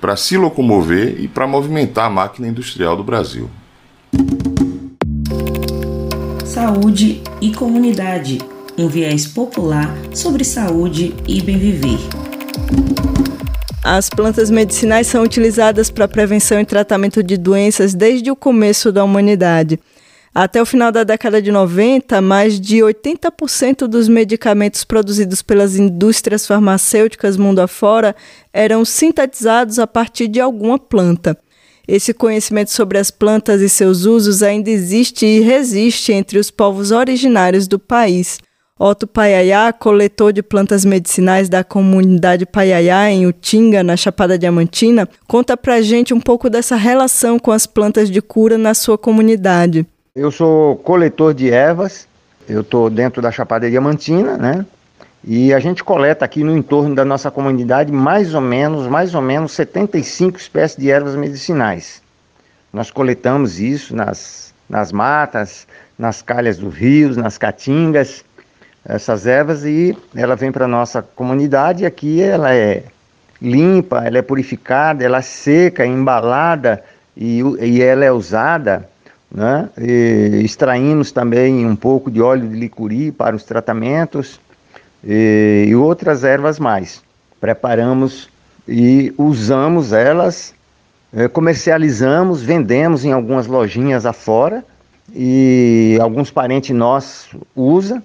[0.00, 3.50] para se locomover e para movimentar a máquina industrial do Brasil.
[6.44, 8.38] Saúde e comunidade
[8.80, 11.98] um viés popular sobre saúde e bem viver.
[13.82, 19.02] As plantas medicinais são utilizadas para prevenção e tratamento de doenças desde o começo da
[19.02, 19.80] humanidade.
[20.34, 26.46] Até o final da década de 90, mais de 80% dos medicamentos produzidos pelas indústrias
[26.46, 28.14] farmacêuticas mundo afora
[28.52, 31.36] eram sintetizados a partir de alguma planta.
[31.88, 36.90] Esse conhecimento sobre as plantas e seus usos ainda existe e resiste entre os povos
[36.90, 38.38] originários do país.
[38.82, 45.54] Otto Paiaiá, coletor de plantas medicinais da comunidade Paiaiá, em Utinga, na Chapada Diamantina, conta
[45.54, 49.86] pra gente um pouco dessa relação com as plantas de cura na sua comunidade.
[50.16, 52.08] Eu sou coletor de ervas,
[52.48, 54.64] eu estou dentro da Chapada Diamantina, né?
[55.22, 59.20] E a gente coleta aqui no entorno da nossa comunidade mais ou menos, mais ou
[59.20, 62.00] menos 75 espécies de ervas medicinais.
[62.72, 65.66] Nós coletamos isso nas, nas matas,
[65.98, 68.24] nas calhas dos rios, nas caatingas,
[68.84, 71.84] essas ervas e ela vem para nossa comunidade.
[71.84, 72.84] Aqui ela é
[73.40, 76.82] limpa, ela é purificada, ela é seca, embalada
[77.16, 78.88] e, e ela é usada.
[79.30, 79.68] Né?
[79.78, 84.40] E extraímos também um pouco de óleo de licuri para os tratamentos
[85.04, 87.02] e, e outras ervas mais.
[87.40, 88.28] Preparamos
[88.66, 90.54] e usamos elas,
[91.12, 94.64] eh, comercializamos, vendemos em algumas lojinhas afora
[95.14, 98.02] e alguns parentes nossos usam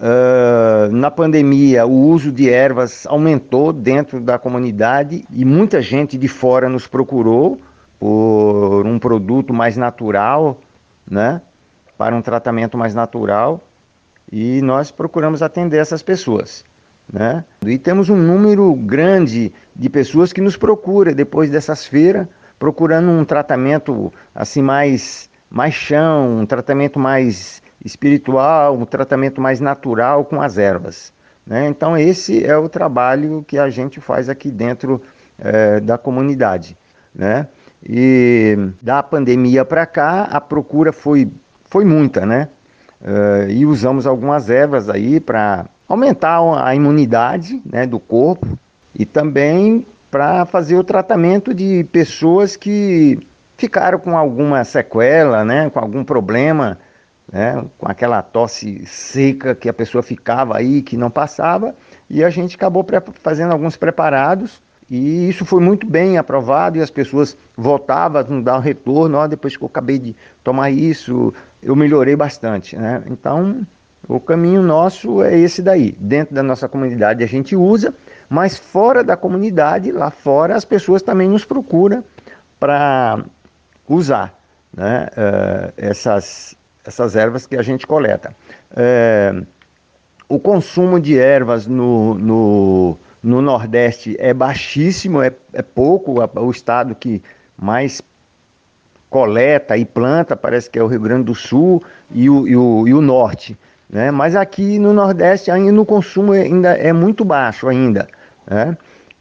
[0.00, 6.26] Uh, na pandemia, o uso de ervas aumentou dentro da comunidade e muita gente de
[6.26, 7.60] fora nos procurou
[7.98, 10.60] por um produto mais natural,
[11.08, 11.40] né?
[11.96, 13.62] Para um tratamento mais natural
[14.32, 16.64] e nós procuramos atender essas pessoas,
[17.10, 17.44] né?
[17.64, 22.26] E temos um número grande de pessoas que nos procura depois dessas feiras,
[22.58, 30.24] procurando um tratamento assim mais mais chão, um tratamento mais espiritual, um tratamento mais natural
[30.24, 31.12] com as ervas.
[31.46, 31.68] Né?
[31.68, 35.02] Então, esse é o trabalho que a gente faz aqui dentro
[35.38, 36.76] é, da comunidade.
[37.14, 37.46] Né?
[37.86, 41.30] E da pandemia para cá, a procura foi,
[41.68, 42.48] foi muita, né?
[43.02, 48.58] Uh, e usamos algumas ervas aí para aumentar a imunidade né, do corpo
[48.98, 53.18] e também para fazer o tratamento de pessoas que
[53.58, 56.78] ficaram com alguma sequela, né, com algum problema
[57.32, 61.74] né, com aquela tosse seca que a pessoa ficava aí, que não passava,
[62.08, 62.86] e a gente acabou
[63.22, 68.60] fazendo alguns preparados, e isso foi muito bem aprovado, e as pessoas voltavam dar um
[68.60, 71.32] retorno, ó, depois que eu acabei de tomar isso,
[71.62, 73.02] eu melhorei bastante, né?
[73.06, 73.64] Então,
[74.08, 75.92] O caminho nosso é esse daí.
[75.98, 77.94] Dentro da nossa comunidade a gente usa,
[78.28, 82.04] mas fora da comunidade, lá fora, as pessoas também nos procuram
[82.60, 83.24] para
[83.88, 84.34] usar
[84.76, 86.54] né, uh, essas,
[86.86, 88.34] essas ervas que a gente coleta.
[88.72, 89.46] Uh,
[90.28, 96.16] o consumo de ervas no, no, no Nordeste é baixíssimo, é, é pouco.
[96.20, 97.22] O estado que
[97.56, 98.02] mais
[99.08, 102.88] coleta e planta parece que é o Rio Grande do Sul e o, e o,
[102.88, 103.56] e o Norte.
[103.88, 104.10] Né?
[104.10, 108.08] Mas aqui no Nordeste ainda o consumo ainda é muito baixo ainda.
[108.46, 108.76] Né?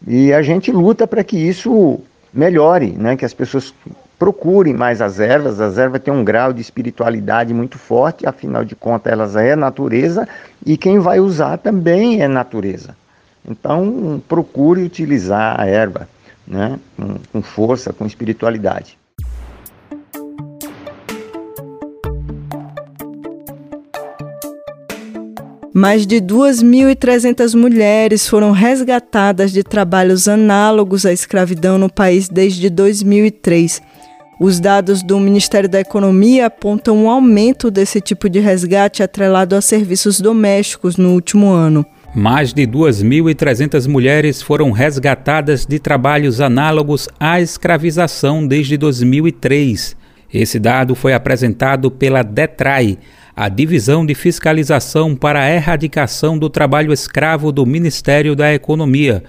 [0.07, 1.99] E a gente luta para que isso
[2.33, 3.15] melhore, né?
[3.15, 3.73] que as pessoas
[4.23, 5.59] procurem mais as ervas.
[5.59, 10.25] As ervas têm um grau de espiritualidade muito forte, afinal de contas elas é natureza
[10.65, 12.95] e quem vai usar também é natureza.
[13.45, 16.07] Então procure utilizar a erva
[16.47, 16.79] né?
[16.95, 18.97] com, com força, com espiritualidade.
[25.75, 33.81] Mais de 2.300 mulheres foram resgatadas de trabalhos análogos à escravidão no país desde 2003.
[34.39, 39.61] Os dados do Ministério da Economia apontam um aumento desse tipo de resgate atrelado a
[39.61, 41.85] serviços domésticos no último ano.
[42.15, 49.95] Mais de 2.300 mulheres foram resgatadas de trabalhos análogos à escravização desde 2003.
[50.33, 52.97] Esse dado foi apresentado pela DETRAI,
[53.35, 59.23] a Divisão de Fiscalização para a Erradicação do Trabalho Escravo do Ministério da Economia.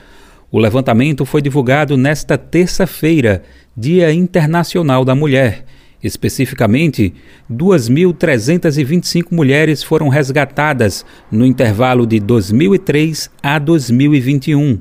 [0.55, 3.43] O levantamento foi divulgado nesta terça-feira,
[3.77, 5.65] Dia Internacional da Mulher.
[6.01, 7.13] Especificamente,
[7.51, 14.79] 2.325 mulheres foram resgatadas no intervalo de 2003 a 2021.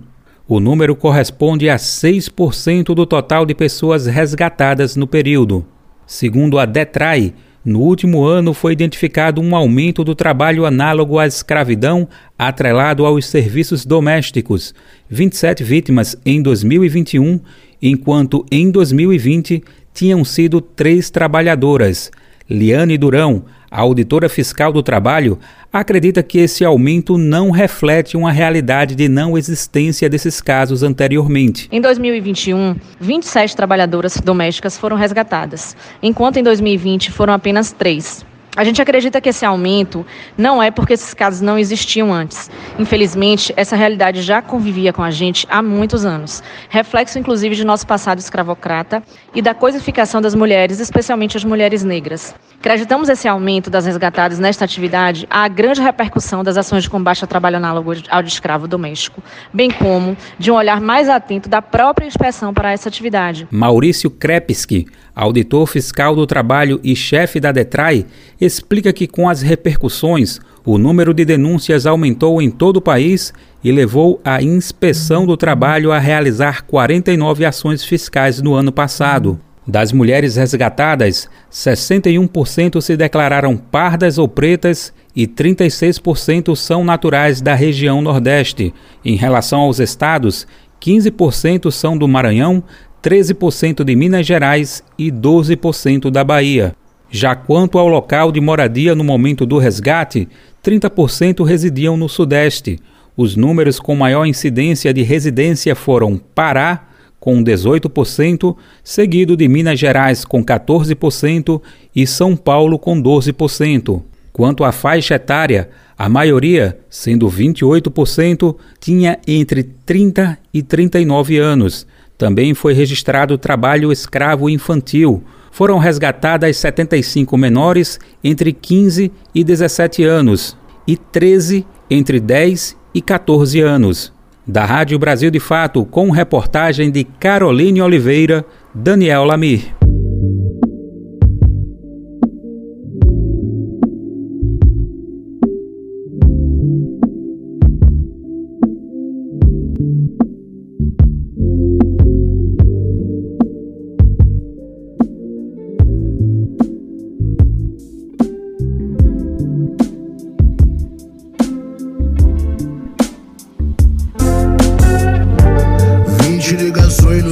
[0.48, 5.66] O número corresponde a 6% do total de pessoas resgatadas no período.
[6.06, 7.34] Segundo a DETRAI,
[7.66, 13.86] no último ano foi identificado um aumento do trabalho análogo à escravidão atrelado aos serviços
[13.86, 14.74] domésticos,
[15.10, 17.40] 27 vítimas em 2021,
[17.82, 22.12] enquanto em 2020 tinham sido três trabalhadoras.
[22.50, 25.40] Liane Durão, a auditora fiscal do trabalho,
[25.72, 31.68] acredita que esse aumento não reflete uma realidade de não existência desses casos anteriormente.
[31.72, 38.24] Em 2021, 27 trabalhadoras domésticas foram resgatadas, enquanto em 2020 foram apenas três.
[38.56, 40.06] A gente acredita que esse aumento
[40.38, 42.52] não é porque esses casos não existiam antes.
[42.78, 46.44] Infelizmente, essa realidade já convivia com a gente há muitos anos.
[46.70, 49.02] Reflexo, inclusive, de nosso passado escravocrata
[49.34, 52.36] e da coisificação das mulheres, especialmente as mulheres negras.
[52.60, 57.28] Acreditamos esse aumento das resgatadas nesta atividade à grande repercussão das ações de combate ao
[57.28, 62.06] trabalho análogo ao de escravo doméstico, bem como de um olhar mais atento da própria
[62.06, 63.48] inspeção para essa atividade.
[63.52, 68.06] Maurício Krepski, auditor fiscal do trabalho e chefe da DETRAI,
[68.40, 73.72] explica que com as repercussões, o número de denúncias aumentou em todo o país e
[73.72, 79.40] levou a Inspeção do Trabalho a realizar 49 ações fiscais no ano passado.
[79.66, 88.02] Das mulheres resgatadas, 61% se declararam pardas ou pretas e 36% são naturais da região
[88.02, 88.74] Nordeste.
[89.06, 90.46] Em relação aos estados,
[90.82, 92.62] 15% são do Maranhão,
[93.04, 96.74] 13% de Minas Gerais e 12% da Bahia.
[97.12, 100.28] Já quanto ao local de moradia no momento do resgate,
[100.64, 102.80] 30% residiam no Sudeste.
[103.16, 106.88] Os números com maior incidência de residência foram Pará,
[107.20, 111.62] com 18%, seguido de Minas Gerais, com 14%
[111.94, 114.02] e São Paulo, com 12%.
[114.32, 121.86] Quanto à faixa etária, a maioria, sendo 28%, tinha entre 30 e 39 anos.
[122.24, 130.58] Também foi registrado trabalho escravo infantil, foram resgatadas 75 menores entre 15 e 17 anos
[130.88, 134.14] e 13 entre 10 e 14 anos.
[134.48, 139.83] Da Rádio Brasil de Fato, com reportagem de Caroline Oliveira, Daniel Lamir.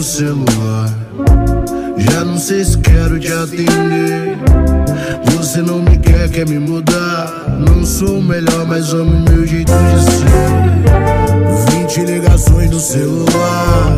[0.01, 0.89] No celular.
[1.95, 4.35] Já não sei se quero te atender.
[5.35, 7.59] Você não me quer, quer me mudar.
[7.59, 11.81] Não sou o melhor, mas amo meu jeito de ser.
[11.81, 13.95] 20 ligações no celular.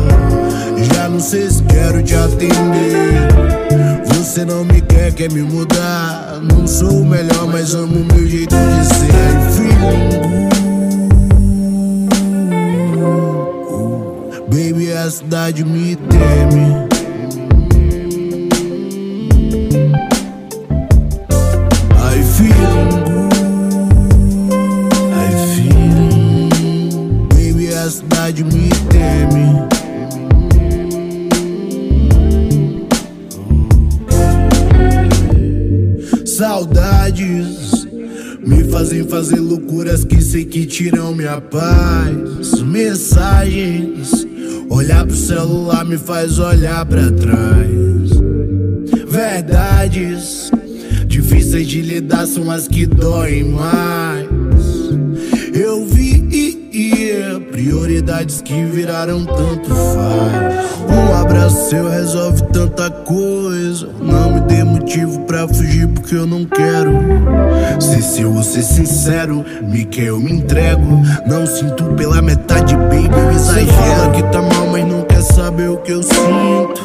[0.92, 3.30] Já não sei se quero te atender.
[4.08, 6.38] Você não me quer, quer me mudar.
[6.42, 9.04] Não sou o melhor, mas amo meu jeito de ser.
[9.64, 10.63] Baby,
[14.96, 16.88] a cidade me teme.
[21.92, 22.76] I feel
[25.12, 26.48] I feel
[27.28, 29.68] Baby, a cidade me teme.
[36.24, 37.86] Saudades
[38.46, 42.60] me fazem fazer loucuras que sei que tiram minha paz.
[42.62, 44.23] Mensagens,
[44.84, 48.10] olhar pro celular me faz olhar para trás.
[49.08, 50.50] Verdades,
[51.06, 54.28] difíceis de lidar são as que doem mais.
[55.54, 56.13] Eu vi
[57.64, 60.66] prioridades que viraram tanto faz.
[60.86, 63.88] Um abraço seu resolve tanta coisa.
[64.02, 66.92] Não me dê motivo pra fugir porque eu não quero.
[67.80, 71.00] Ser seu ou ser sincero, me quer eu me entrego.
[71.26, 73.66] Não sinto pela metade, baby, eu exagero.
[73.66, 76.82] Você fala que tá mal, mas não quer saber o que eu sinto.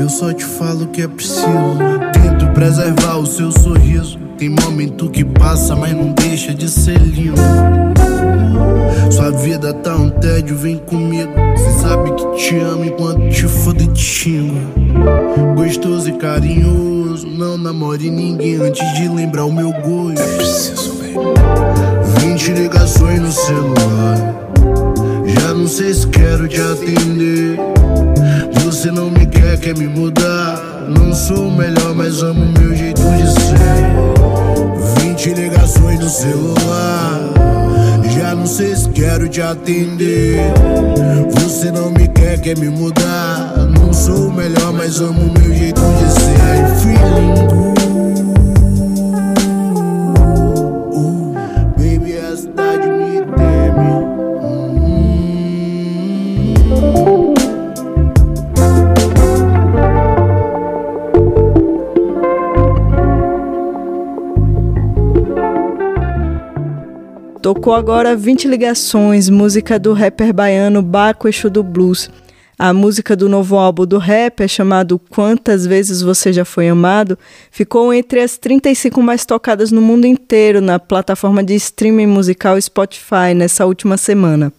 [0.00, 1.46] Eu só te falo que é preciso.
[2.12, 4.18] Tento preservar o seu sorriso.
[4.36, 7.89] Tem momento que passa, mas não deixa de ser lindo.
[9.10, 11.32] Sua vida tá um tédio, vem comigo.
[11.56, 14.60] Cê sabe que te amo enquanto te foda e te xingo.
[15.56, 20.20] Gostoso e carinhoso, não namore ninguém antes de lembrar o meu gosto.
[20.20, 21.34] É preciso, velho.
[22.20, 24.40] 20 ligações no celular.
[25.26, 27.58] Já não sei se quero te atender.
[28.64, 30.86] Você não me quer, quer me mudar.
[30.88, 35.02] Não sou o melhor, mas amo meu jeito de ser.
[35.02, 37.19] 20 ligações no celular.
[38.40, 40.38] Não sei se quero te atender.
[41.34, 43.54] Você não me quer, quer me mudar.
[43.78, 46.80] Não sou o melhor, mas amo meu jeito de ser.
[46.80, 48.29] Feeling good.
[67.52, 72.08] Tocou agora 20 ligações, música do rapper baiano Baco Exu do Blues.
[72.56, 77.18] A música do novo álbum do rapper, chamado Quantas Vezes Você Já Foi Amado,
[77.50, 83.34] ficou entre as 35 mais tocadas no mundo inteiro na plataforma de streaming musical Spotify
[83.34, 84.52] nessa última semana.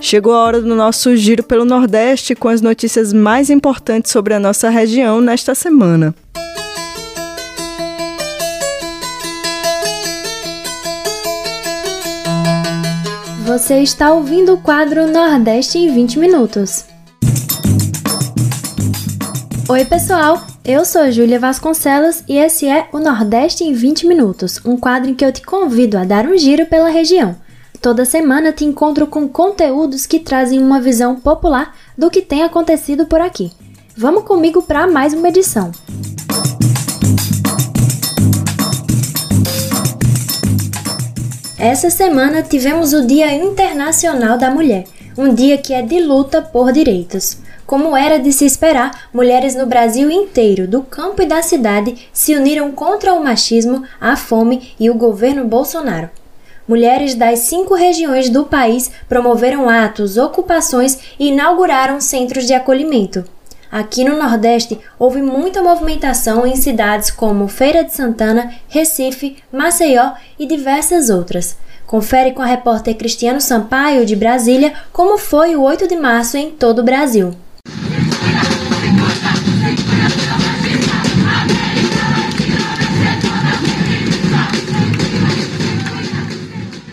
[0.00, 4.40] Chegou a hora do nosso giro pelo Nordeste com as notícias mais importantes sobre a
[4.40, 6.14] nossa região nesta semana.
[13.44, 16.86] Você está ouvindo o quadro Nordeste em 20 minutos.
[19.68, 20.46] Oi, pessoal!
[20.64, 25.14] Eu sou Júlia Vasconcelos e esse é o Nordeste em 20 minutos, um quadro em
[25.14, 27.36] que eu te convido a dar um giro pela região.
[27.80, 33.06] Toda semana te encontro com conteúdos que trazem uma visão popular do que tem acontecido
[33.06, 33.50] por aqui.
[33.96, 35.72] Vamos comigo para mais uma edição.
[41.58, 44.84] Essa semana tivemos o Dia Internacional da Mulher,
[45.16, 47.38] um dia que é de luta por direitos.
[47.64, 52.34] Como era de se esperar, mulheres no Brasil inteiro, do campo e da cidade, se
[52.34, 56.10] uniram contra o machismo, a fome e o governo Bolsonaro
[56.70, 63.24] mulheres das cinco regiões do país promoveram atos, ocupações e inauguraram centros de acolhimento.
[63.72, 70.46] Aqui no Nordeste houve muita movimentação em cidades como Feira de Santana, Recife, Maceió e
[70.46, 71.56] diversas outras.
[71.88, 76.52] Confere com a repórter Cristiano Sampaio, de Brasília, como foi o 8 de março em
[76.52, 77.34] todo o Brasil.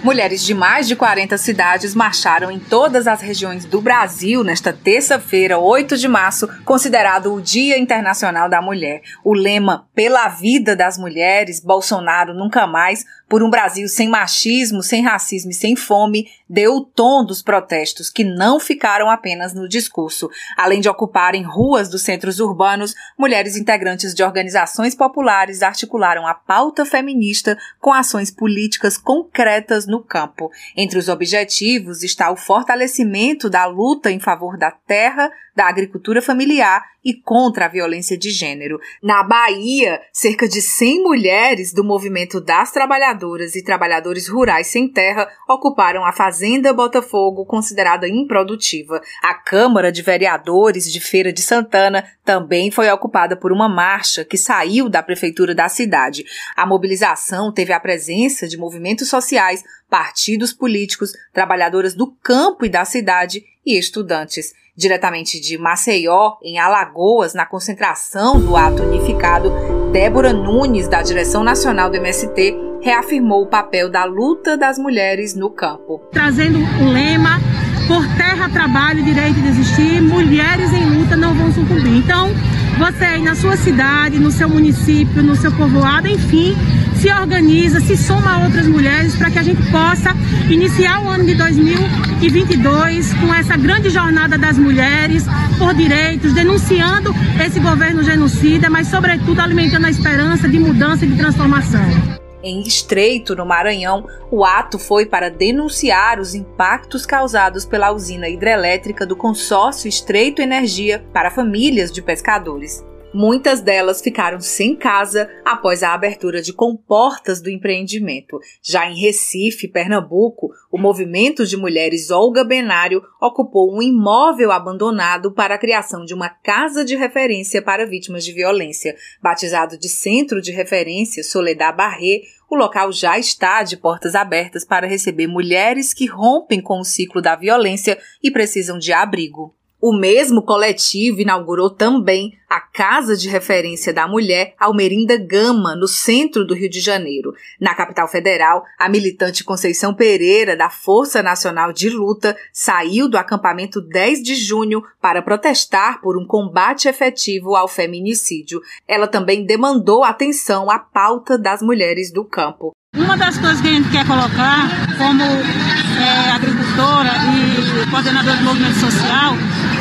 [0.07, 5.59] Mulheres de mais de 40 cidades marcharam em todas as regiões do Brasil nesta terça-feira,
[5.59, 9.01] 8 de março, considerado o Dia Internacional da Mulher.
[9.21, 15.03] O lema Pela Vida das Mulheres, Bolsonaro Nunca Mais, por um Brasil sem machismo, sem
[15.03, 20.29] racismo e sem fome, deu o tom dos protestos, que não ficaram apenas no discurso.
[20.55, 26.85] Além de ocuparem ruas dos centros urbanos, mulheres integrantes de organizações populares articularam a pauta
[26.85, 30.49] feminista com ações políticas concretas no campo.
[30.75, 36.85] Entre os objetivos está o fortalecimento da luta em favor da terra, da agricultura familiar
[37.03, 38.79] e contra a violência de gênero.
[39.01, 45.27] Na Bahia, cerca de 100 mulheres do movimento das trabalhadoras e trabalhadores rurais sem terra
[45.49, 49.01] ocuparam a Fazenda Botafogo, considerada improdutiva.
[49.23, 54.37] A Câmara de Vereadores de Feira de Santana também foi ocupada por uma marcha que
[54.37, 56.23] saiu da prefeitura da cidade.
[56.55, 62.85] A mobilização teve a presença de movimentos sociais, partidos políticos, trabalhadoras do campo e da
[62.85, 64.53] cidade e estudantes.
[64.77, 69.51] Diretamente de Maceió, em Alagoas, na concentração do ato unificado,
[69.91, 75.49] Débora Nunes, da direção nacional do MST, reafirmou o papel da luta das mulheres no
[75.49, 75.99] campo.
[76.11, 77.39] Trazendo o lema
[77.87, 81.97] por terra, trabalho, direito de existir, mulheres em luta não vão sucumbir.
[81.97, 82.29] Então,
[82.77, 86.55] você aí na sua cidade, no seu município, no seu povoado, enfim,
[86.97, 90.15] se organiza, se soma a outras mulheres para que a gente possa
[90.49, 95.23] iniciar o ano de 2022 com essa grande jornada das mulheres
[95.59, 97.13] por direitos, denunciando
[97.45, 103.35] esse governo genocida, mas sobretudo alimentando a esperança de mudança e de transformação em Estreito,
[103.35, 109.89] no Maranhão, o ato foi para denunciar os impactos causados pela usina hidrelétrica do consórcio
[109.89, 112.85] Estreito Energia para famílias de pescadores.
[113.13, 118.37] Muitas delas ficaram sem casa após a abertura de comportas do empreendimento.
[118.61, 125.55] Já em Recife, Pernambuco, o movimento de mulheres Olga Benário ocupou um imóvel abandonado para
[125.55, 128.95] a criação de uma casa de referência para vítimas de violência.
[129.21, 134.85] Batizado de Centro de Referência Soledad Barré, o local já está de portas abertas para
[134.85, 139.56] receber mulheres que rompem com o ciclo da violência e precisam de abrigo.
[139.79, 146.45] O mesmo coletivo inaugurou também a Casa de Referência da Mulher Almerinda Gama, no centro
[146.45, 147.31] do Rio de Janeiro.
[147.61, 153.79] Na capital federal, a militante Conceição Pereira, da Força Nacional de Luta, saiu do acampamento
[153.79, 158.59] 10 de junho para protestar por um combate efetivo ao feminicídio.
[158.87, 162.71] Ela também demandou atenção à pauta das mulheres do campo.
[162.95, 168.79] Uma das coisas que a gente quer colocar como é, agricultora e coordenadora do movimento
[168.79, 169.35] social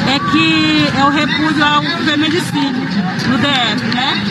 [0.09, 2.73] é que é o repúdio ao feminicídio
[3.29, 4.25] no DF, né?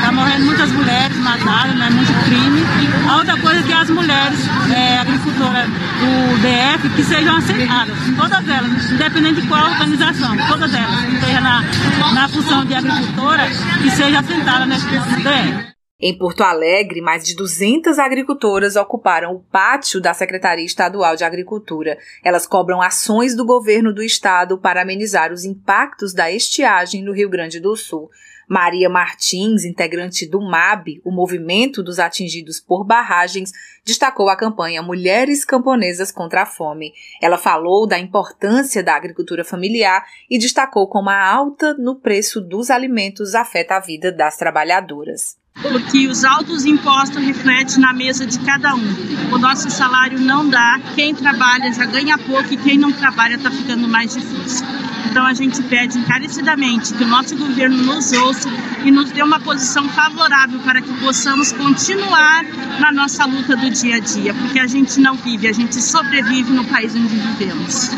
[0.00, 1.90] Tá morrendo muitas mulheres matadas, né?
[1.90, 2.62] Muito crime.
[3.08, 4.38] A outra coisa é que as mulheres
[4.70, 11.12] é, agricultoras do DF que sejam aceitadas, todas elas, independente de qual organização, todas elas,
[11.14, 11.64] esteja na,
[12.12, 13.46] na função de agricultora,
[13.82, 15.74] que seja assentada nesse DF.
[16.00, 21.96] Em Porto Alegre, mais de 200 agricultoras ocuparam o pátio da Secretaria Estadual de Agricultura.
[22.24, 27.30] Elas cobram ações do governo do estado para amenizar os impactos da estiagem no Rio
[27.30, 28.10] Grande do Sul.
[28.48, 33.52] Maria Martins, integrante do MAB, o Movimento dos Atingidos por Barragens,
[33.84, 36.92] destacou a campanha Mulheres Camponesas contra a Fome.
[37.22, 42.68] Ela falou da importância da agricultura familiar e destacou como a alta no preço dos
[42.68, 48.74] alimentos afeta a vida das trabalhadoras porque os altos impostos refletem na mesa de cada
[48.74, 49.32] um.
[49.32, 53.50] O nosso salário não dá, quem trabalha já ganha pouco e quem não trabalha está
[53.50, 54.66] ficando mais difícil.
[55.08, 58.48] Então a gente pede encarecidamente que o nosso governo nos ouça
[58.84, 62.42] e nos dê uma posição favorável para que possamos continuar
[62.80, 66.52] na nossa luta do dia a dia, porque a gente não vive, a gente sobrevive
[66.52, 67.90] no país onde vivemos.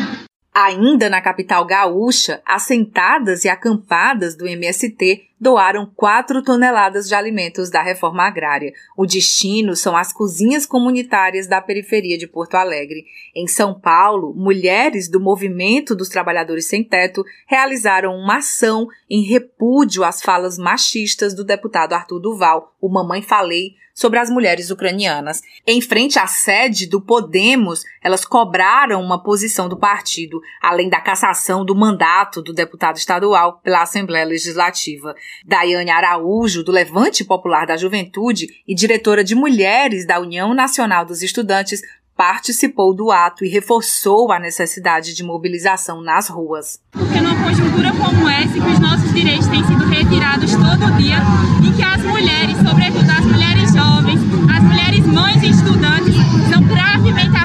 [0.53, 7.81] Ainda na capital gaúcha, assentadas e acampadas do MST doaram 4 toneladas de alimentos da
[7.81, 8.73] reforma agrária.
[8.95, 13.05] O destino são as cozinhas comunitárias da periferia de Porto Alegre.
[13.35, 20.03] Em São Paulo, mulheres do Movimento dos Trabalhadores Sem Teto realizaram uma ação em repúdio
[20.03, 25.41] às falas machistas do deputado Arthur Duval, o Mamãe Falei, sobre as mulheres ucranianas.
[25.65, 31.65] Em frente à sede do Podemos, elas cobraram uma posição do partido, além da cassação
[31.65, 35.15] do mandato do deputado estadual pela Assembleia Legislativa.
[35.45, 41.21] Daiane Araújo, do Levante Popular da Juventude e diretora de Mulheres da União Nacional dos
[41.21, 41.81] Estudantes,
[42.17, 46.81] participou do ato e reforçou a necessidade de mobilização nas ruas.
[46.91, 51.17] Porque numa conjuntura como essa, que os nossos direitos têm sido retirados todo dia
[51.63, 54.19] e que as mulheres, sobretudo as mulheres jovens,
[54.51, 56.15] as mulheres mães e estudantes,
[56.51, 57.37] são gravemente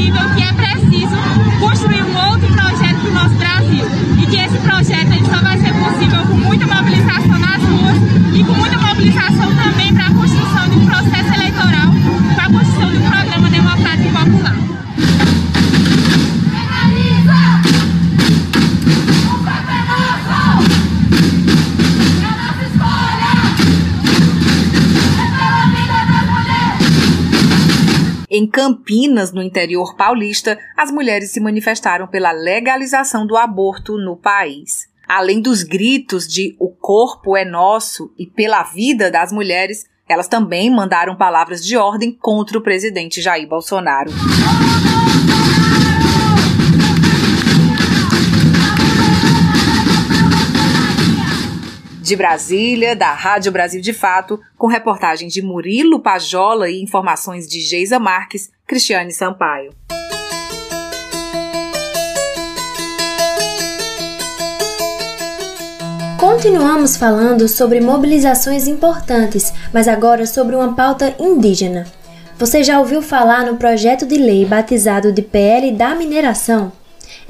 [0.00, 0.69] é possível,
[28.46, 34.88] Campinas, no interior paulista, as mulheres se manifestaram pela legalização do aborto no país.
[35.08, 40.70] Além dos gritos de o corpo é nosso e pela vida das mulheres, elas também
[40.70, 44.10] mandaram palavras de ordem contra o presidente Jair Bolsonaro.
[52.10, 57.60] De Brasília, da Rádio Brasil de Fato, com reportagens de Murilo Pajola e informações de
[57.60, 59.72] Geisa Marques, Cristiane Sampaio.
[66.18, 71.86] Continuamos falando sobre mobilizações importantes, mas agora sobre uma pauta indígena.
[72.36, 76.72] Você já ouviu falar no projeto de lei batizado de PL da mineração?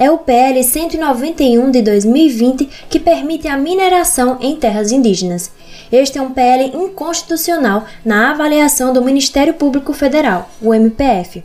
[0.01, 5.53] É o PL 191 de 2020 que permite a mineração em terras indígenas.
[5.93, 11.45] Este é um PL inconstitucional na avaliação do Ministério Público Federal, o MPF.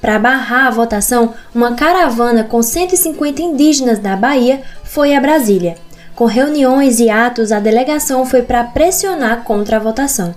[0.00, 5.74] Para barrar a votação, uma caravana com 150 indígenas da Bahia foi a Brasília.
[6.14, 10.32] Com reuniões e atos, a delegação foi para pressionar contra a votação.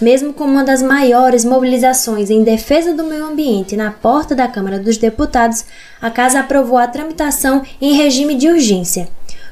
[0.00, 4.78] Mesmo com uma das maiores mobilizações em defesa do meio ambiente na porta da Câmara
[4.78, 5.64] dos Deputados,
[6.00, 9.08] a Casa aprovou a tramitação em regime de urgência.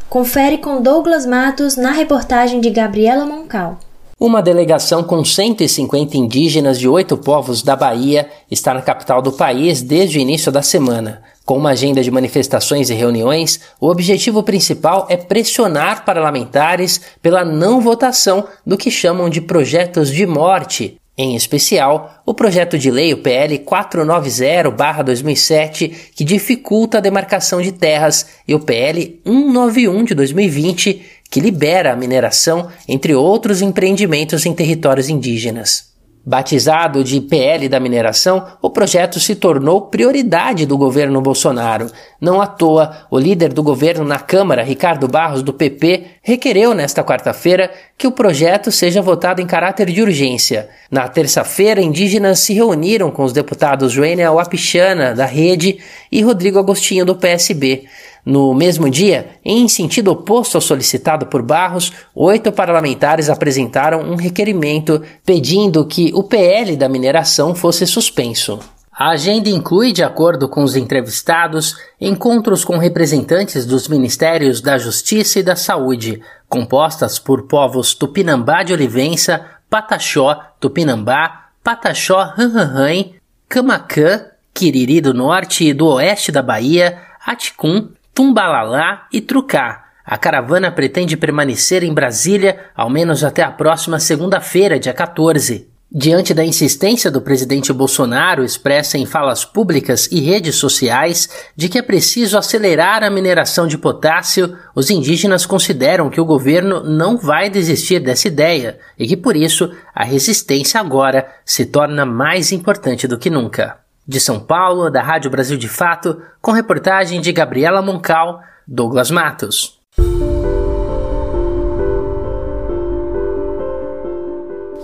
[0.08, 3.78] Confere com Douglas Matos na reportagem de Gabriela Moncal.
[4.20, 9.80] Uma delegação com 150 indígenas de oito povos da Bahia está na capital do país
[9.80, 11.22] desde o início da semana.
[11.42, 17.80] Com uma agenda de manifestações e reuniões, o objetivo principal é pressionar parlamentares pela não
[17.80, 23.18] votação do que chamam de projetos de morte, em especial o projeto de lei, o
[23.18, 31.40] PL 490-2007, que dificulta a demarcação de terras, e o PL 191 de 2020, que
[31.40, 35.90] libera a mineração, entre outros empreendimentos em territórios indígenas.
[36.24, 41.90] Batizado de PL da mineração, o projeto se tornou prioridade do governo Bolsonaro.
[42.20, 47.02] Não à toa, o líder do governo na Câmara, Ricardo Barros, do PP, requereu nesta
[47.02, 47.70] quarta-feira
[48.00, 50.70] que o projeto seja votado em caráter de urgência.
[50.90, 55.76] Na terça-feira, indígenas se reuniram com os deputados Joênia Wapichana, da Rede,
[56.10, 57.84] e Rodrigo Agostinho, do PSB.
[58.24, 65.02] No mesmo dia, em sentido oposto ao solicitado por Barros, oito parlamentares apresentaram um requerimento
[65.22, 68.58] pedindo que o PL da mineração fosse suspenso.
[69.00, 75.38] A agenda inclui, de acordo com os entrevistados, encontros com representantes dos Ministérios da Justiça
[75.38, 76.20] e da Saúde,
[76.50, 83.12] compostas por povos Tupinambá de Olivença, Pataxó, Tupinambá, Pataxó, Ranranran,
[83.48, 89.84] Camacã, Quiriri do Norte e do Oeste da Bahia, Aticum, Tumbalalá e Trucá.
[90.04, 95.70] A caravana pretende permanecer em Brasília ao menos até a próxima segunda-feira, dia 14.
[95.92, 101.78] Diante da insistência do presidente Bolsonaro, expressa em falas públicas e redes sociais, de que
[101.78, 107.50] é preciso acelerar a mineração de potássio, os indígenas consideram que o governo não vai
[107.50, 113.18] desistir dessa ideia e que, por isso, a resistência agora se torna mais importante do
[113.18, 113.78] que nunca.
[114.06, 119.79] De São Paulo, da Rádio Brasil de Fato, com reportagem de Gabriela Moncal, Douglas Matos.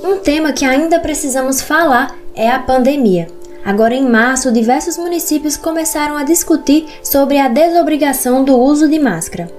[0.06, 3.26] Um tema que ainda precisamos falar é a pandemia.
[3.64, 9.50] Agora, em março, diversos municípios começaram a discutir sobre a desobrigação do uso de máscara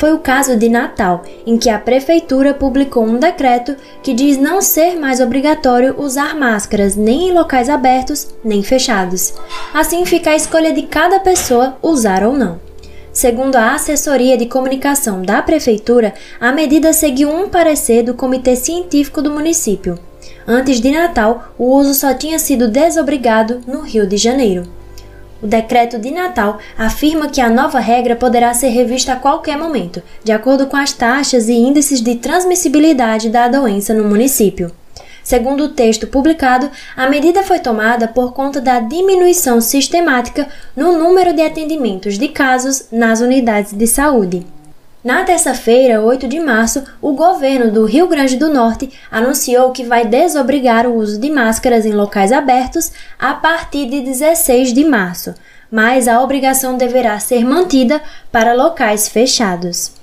[0.00, 4.62] foi o caso de Natal, em que a prefeitura publicou um decreto que diz não
[4.62, 9.34] ser mais obrigatório usar máscaras nem em locais abertos nem fechados.
[9.74, 12.58] Assim fica a escolha de cada pessoa usar ou não.
[13.12, 19.20] Segundo a assessoria de comunicação da prefeitura, a medida seguiu um parecer do comitê científico
[19.20, 19.98] do município.
[20.46, 24.62] Antes de Natal, o uso só tinha sido desobrigado no Rio de Janeiro.
[25.42, 30.02] O decreto de Natal afirma que a nova regra poderá ser revista a qualquer momento,
[30.22, 34.70] de acordo com as taxas e índices de transmissibilidade da doença no município.
[35.30, 41.32] Segundo o texto publicado, a medida foi tomada por conta da diminuição sistemática no número
[41.32, 44.44] de atendimentos de casos nas unidades de saúde.
[45.04, 50.04] Na terça-feira, 8 de março, o governo do Rio Grande do Norte anunciou que vai
[50.04, 55.32] desobrigar o uso de máscaras em locais abertos a partir de 16 de março,
[55.70, 58.02] mas a obrigação deverá ser mantida
[58.32, 59.99] para locais fechados.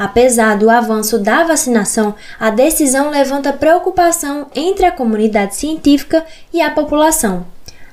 [0.00, 6.24] Apesar do avanço da vacinação, a decisão levanta preocupação entre a comunidade científica
[6.54, 7.44] e a população.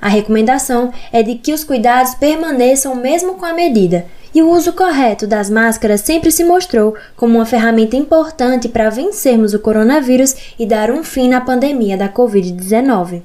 [0.01, 4.71] A recomendação é de que os cuidados permaneçam mesmo com a medida, e o uso
[4.71, 10.65] correto das máscaras sempre se mostrou como uma ferramenta importante para vencermos o coronavírus e
[10.65, 13.21] dar um fim na pandemia da Covid-19.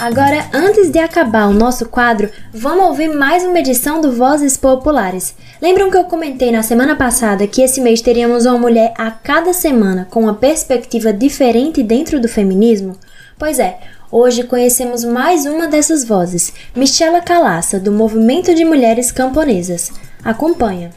[0.00, 5.34] Agora, antes de acabar o nosso quadro, vamos ouvir mais uma edição do Vozes Populares.
[5.60, 9.52] Lembram que eu comentei na semana passada que esse mês teríamos uma mulher a cada
[9.52, 12.96] semana com uma perspectiva diferente dentro do feminismo?
[13.38, 13.78] Pois é,
[14.10, 19.92] hoje conhecemos mais uma dessas vozes, Michela Calaça, do Movimento de Mulheres Camponesas.
[20.24, 20.92] Acompanha.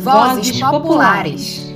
[0.00, 1.72] Vozes Populares.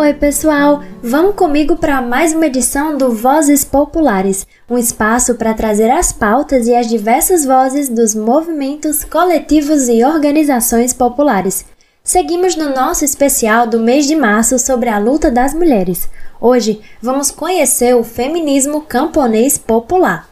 [0.00, 0.80] Oi, pessoal!
[1.02, 6.68] Vamos comigo para mais uma edição do Vozes Populares, um espaço para trazer as pautas
[6.68, 11.64] e as diversas vozes dos movimentos, coletivos e organizações populares.
[12.04, 16.08] Seguimos no nosso especial do mês de março sobre a luta das mulheres.
[16.40, 20.28] Hoje vamos conhecer o feminismo camponês popular.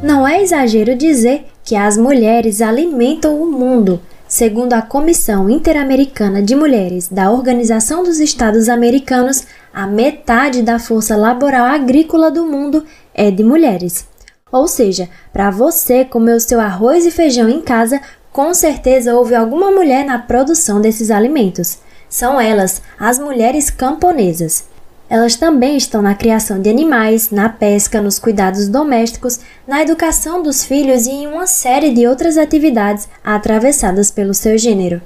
[0.00, 4.00] Não é exagero dizer que as mulheres alimentam o mundo.
[4.28, 11.16] Segundo a Comissão Interamericana de Mulheres da Organização dos Estados Americanos, a metade da força
[11.16, 12.84] laboral agrícola do mundo
[13.14, 14.06] é de mulheres.
[14.52, 18.00] Ou seja, para você comer o seu arroz e feijão em casa,
[18.30, 21.78] com certeza houve alguma mulher na produção desses alimentos.
[22.08, 24.73] São elas, as mulheres camponesas.
[25.14, 30.64] Elas também estão na criação de animais, na pesca, nos cuidados domésticos, na educação dos
[30.64, 35.00] filhos e em uma série de outras atividades atravessadas pelo seu gênero.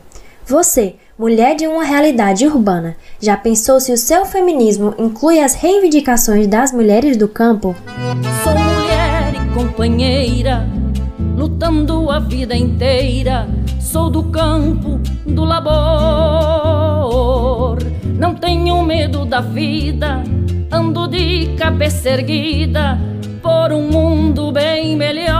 [0.46, 6.46] Você, mulher de uma realidade urbana, já pensou se o seu feminismo inclui as reivindicações
[6.46, 7.76] das mulheres do campo?
[8.42, 10.66] Sou mulher e companheira,
[11.36, 13.46] lutando a vida inteira.
[13.78, 17.47] Sou do campo, do labor
[18.18, 20.22] não tenho medo da vida,
[20.72, 22.98] ando de cabeça erguida
[23.40, 25.38] por um mundo bem melhor.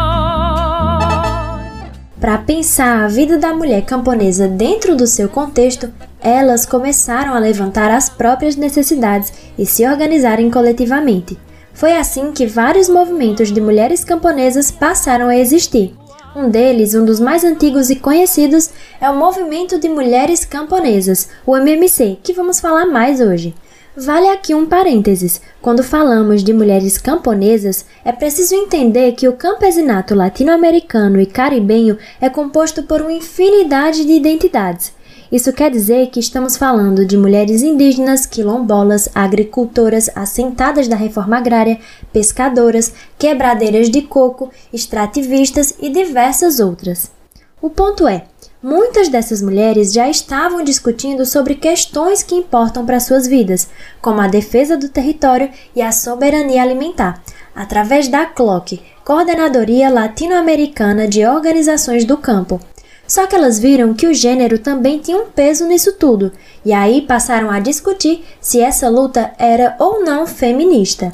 [2.20, 7.91] Para pensar a vida da mulher camponesa dentro do seu contexto, elas começaram a levantar
[7.91, 11.37] as próprias necessidades e se organizarem coletivamente.
[11.74, 15.95] Foi assim que vários movimentos de mulheres camponesas passaram a existir.
[16.39, 18.70] Um deles, um dos mais antigos e conhecidos,
[19.01, 23.57] é o Movimento de Mulheres Camponesas, o MMC, que vamos falar mais hoje.
[23.97, 25.43] Vale aqui um parênteses.
[25.61, 32.30] Quando falamos de mulheres camponesas, é preciso entender que o campesinato latino-americano e caribenho é
[32.30, 34.93] composto por uma infinidade de identidades.
[35.31, 41.79] Isso quer dizer que estamos falando de mulheres indígenas, quilombolas, agricultoras assentadas da reforma agrária,
[42.11, 47.11] pescadoras, quebradeiras de coco, extrativistas e diversas outras.
[47.61, 48.24] O ponto é,
[48.62, 53.68] muitas dessas mulheres já estavam discutindo sobre questões que importam para suas vidas,
[54.01, 57.22] como a defesa do território e a soberania alimentar,
[57.55, 62.61] através da CLOC, Coordenadoria Latino-Americana de Organizações do Campo,
[63.09, 66.31] só que elas viram que o gênero também tinha um peso nisso tudo,
[66.65, 71.13] e aí passaram a discutir se essa luta era ou não feminista.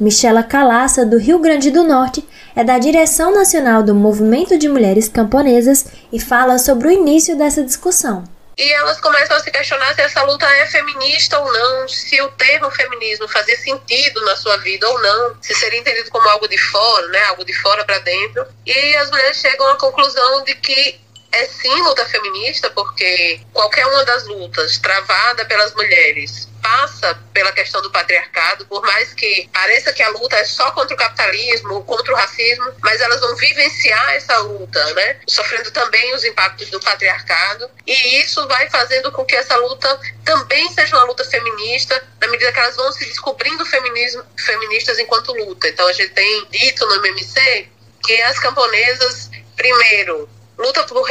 [0.00, 2.26] Michela Calaça, do Rio Grande do Norte,
[2.56, 7.62] é da direção nacional do Movimento de Mulheres Camponesas e fala sobre o início dessa
[7.62, 8.24] discussão.
[8.56, 12.28] E elas começam a se questionar se essa luta é feminista ou não, se o
[12.30, 16.58] termo feminismo fazia sentido na sua vida ou não, se seria entendido como algo de
[16.58, 18.44] fora, né, algo de fora para dentro.
[18.66, 20.98] E as mulheres chegam à conclusão de que
[21.30, 27.80] é sim luta feminista, porque qualquer uma das lutas travada pelas mulheres passa pela questão
[27.82, 32.12] do patriarcado, por mais que pareça que a luta é só contra o capitalismo, contra
[32.12, 35.20] o racismo, mas elas vão vivenciar essa luta, né?
[35.28, 40.70] Sofrendo também os impactos do patriarcado, e isso vai fazendo com que essa luta também
[40.72, 45.68] seja uma luta feminista, na medida que elas vão se descobrindo feminismo, feministas enquanto luta.
[45.68, 47.68] Então a gente tem dito no MMC
[48.04, 51.06] que as camponesas, primeiro, luta por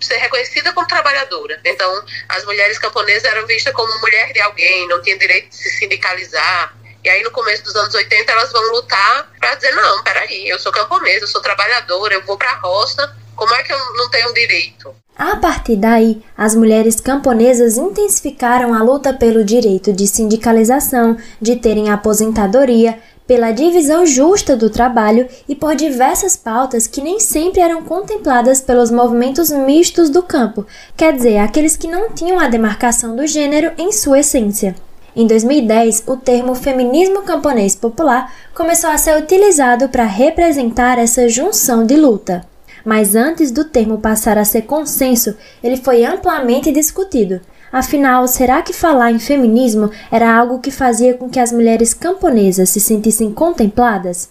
[0.00, 1.58] ser reconhecida como trabalhadora.
[1.64, 5.70] Então, as mulheres camponesas eram vistas como mulher de alguém, não tinham direito de se
[5.78, 6.76] sindicalizar.
[7.02, 10.58] E aí, no começo dos anos 80, elas vão lutar para dizer: não, peraí, eu
[10.58, 14.08] sou camponesa, eu sou trabalhadora, eu vou para a roça, como é que eu não
[14.10, 14.94] tenho direito?
[15.16, 21.88] A partir daí, as mulheres camponesas intensificaram a luta pelo direito de sindicalização, de terem
[21.88, 28.60] aposentadoria pela divisão justa do trabalho e por diversas pautas que nem sempre eram contempladas
[28.60, 30.66] pelos movimentos mistos do campo,
[30.96, 34.74] quer dizer, aqueles que não tinham a demarcação do gênero em sua essência.
[35.16, 41.86] Em 2010, o termo feminismo camponês popular começou a ser utilizado para representar essa junção
[41.86, 42.44] de luta.
[42.84, 47.40] Mas antes do termo passar a ser consenso, ele foi amplamente discutido,
[47.74, 52.70] Afinal, será que falar em feminismo era algo que fazia com que as mulheres camponesas
[52.70, 54.30] se sentissem contempladas?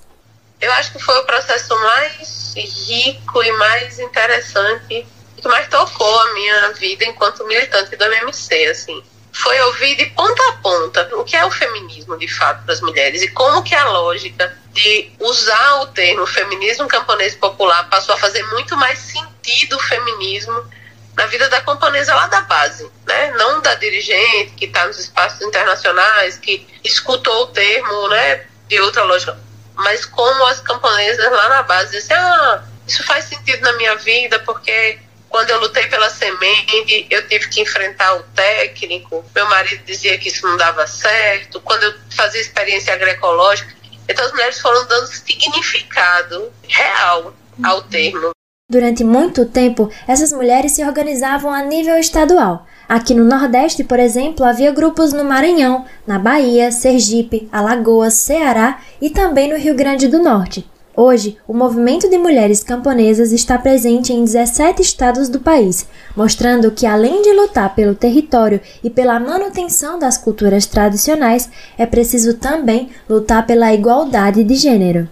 [0.63, 6.33] eu acho que foi o processo mais rico e mais interessante que mais tocou a
[6.33, 9.03] minha vida enquanto militante do MMC, assim.
[9.33, 12.79] Foi ouvir de ponta a ponta o que é o feminismo de fato para as
[12.79, 18.17] mulheres e como que a lógica de usar o termo feminismo camponês popular passou a
[18.17, 20.63] fazer muito mais sentido o feminismo
[21.16, 23.32] na vida da camponesa lá da base, né?
[23.32, 28.45] Não da dirigente que está nos espaços internacionais, que escutou o termo, né?
[28.68, 29.38] De outra lógica,
[29.76, 34.39] mas como as camponesas lá na base dizem, ah, isso faz sentido na minha vida
[34.39, 34.99] porque
[35.34, 39.26] quando eu lutei pela semente, eu tive que enfrentar o técnico.
[39.34, 41.59] Meu marido dizia que isso não dava certo.
[41.61, 43.74] Quando eu fazia experiência agroecológica,
[44.07, 47.34] então as mulheres foram dando significado real
[47.64, 48.32] ao termo.
[48.70, 52.66] Durante muito tempo, essas mulheres se organizavam a nível estadual.
[52.88, 59.09] Aqui no Nordeste, por exemplo, havia grupos no Maranhão, na Bahia, Sergipe, Alagoas, Ceará e
[59.09, 60.66] também no Rio Grande do Norte.
[60.95, 65.86] Hoje, o movimento de mulheres camponesas está presente em 17 estados do país,
[66.16, 72.36] mostrando que, além de lutar pelo território e pela manutenção das culturas tradicionais, é preciso
[72.36, 75.09] também lutar pela igualdade de gênero.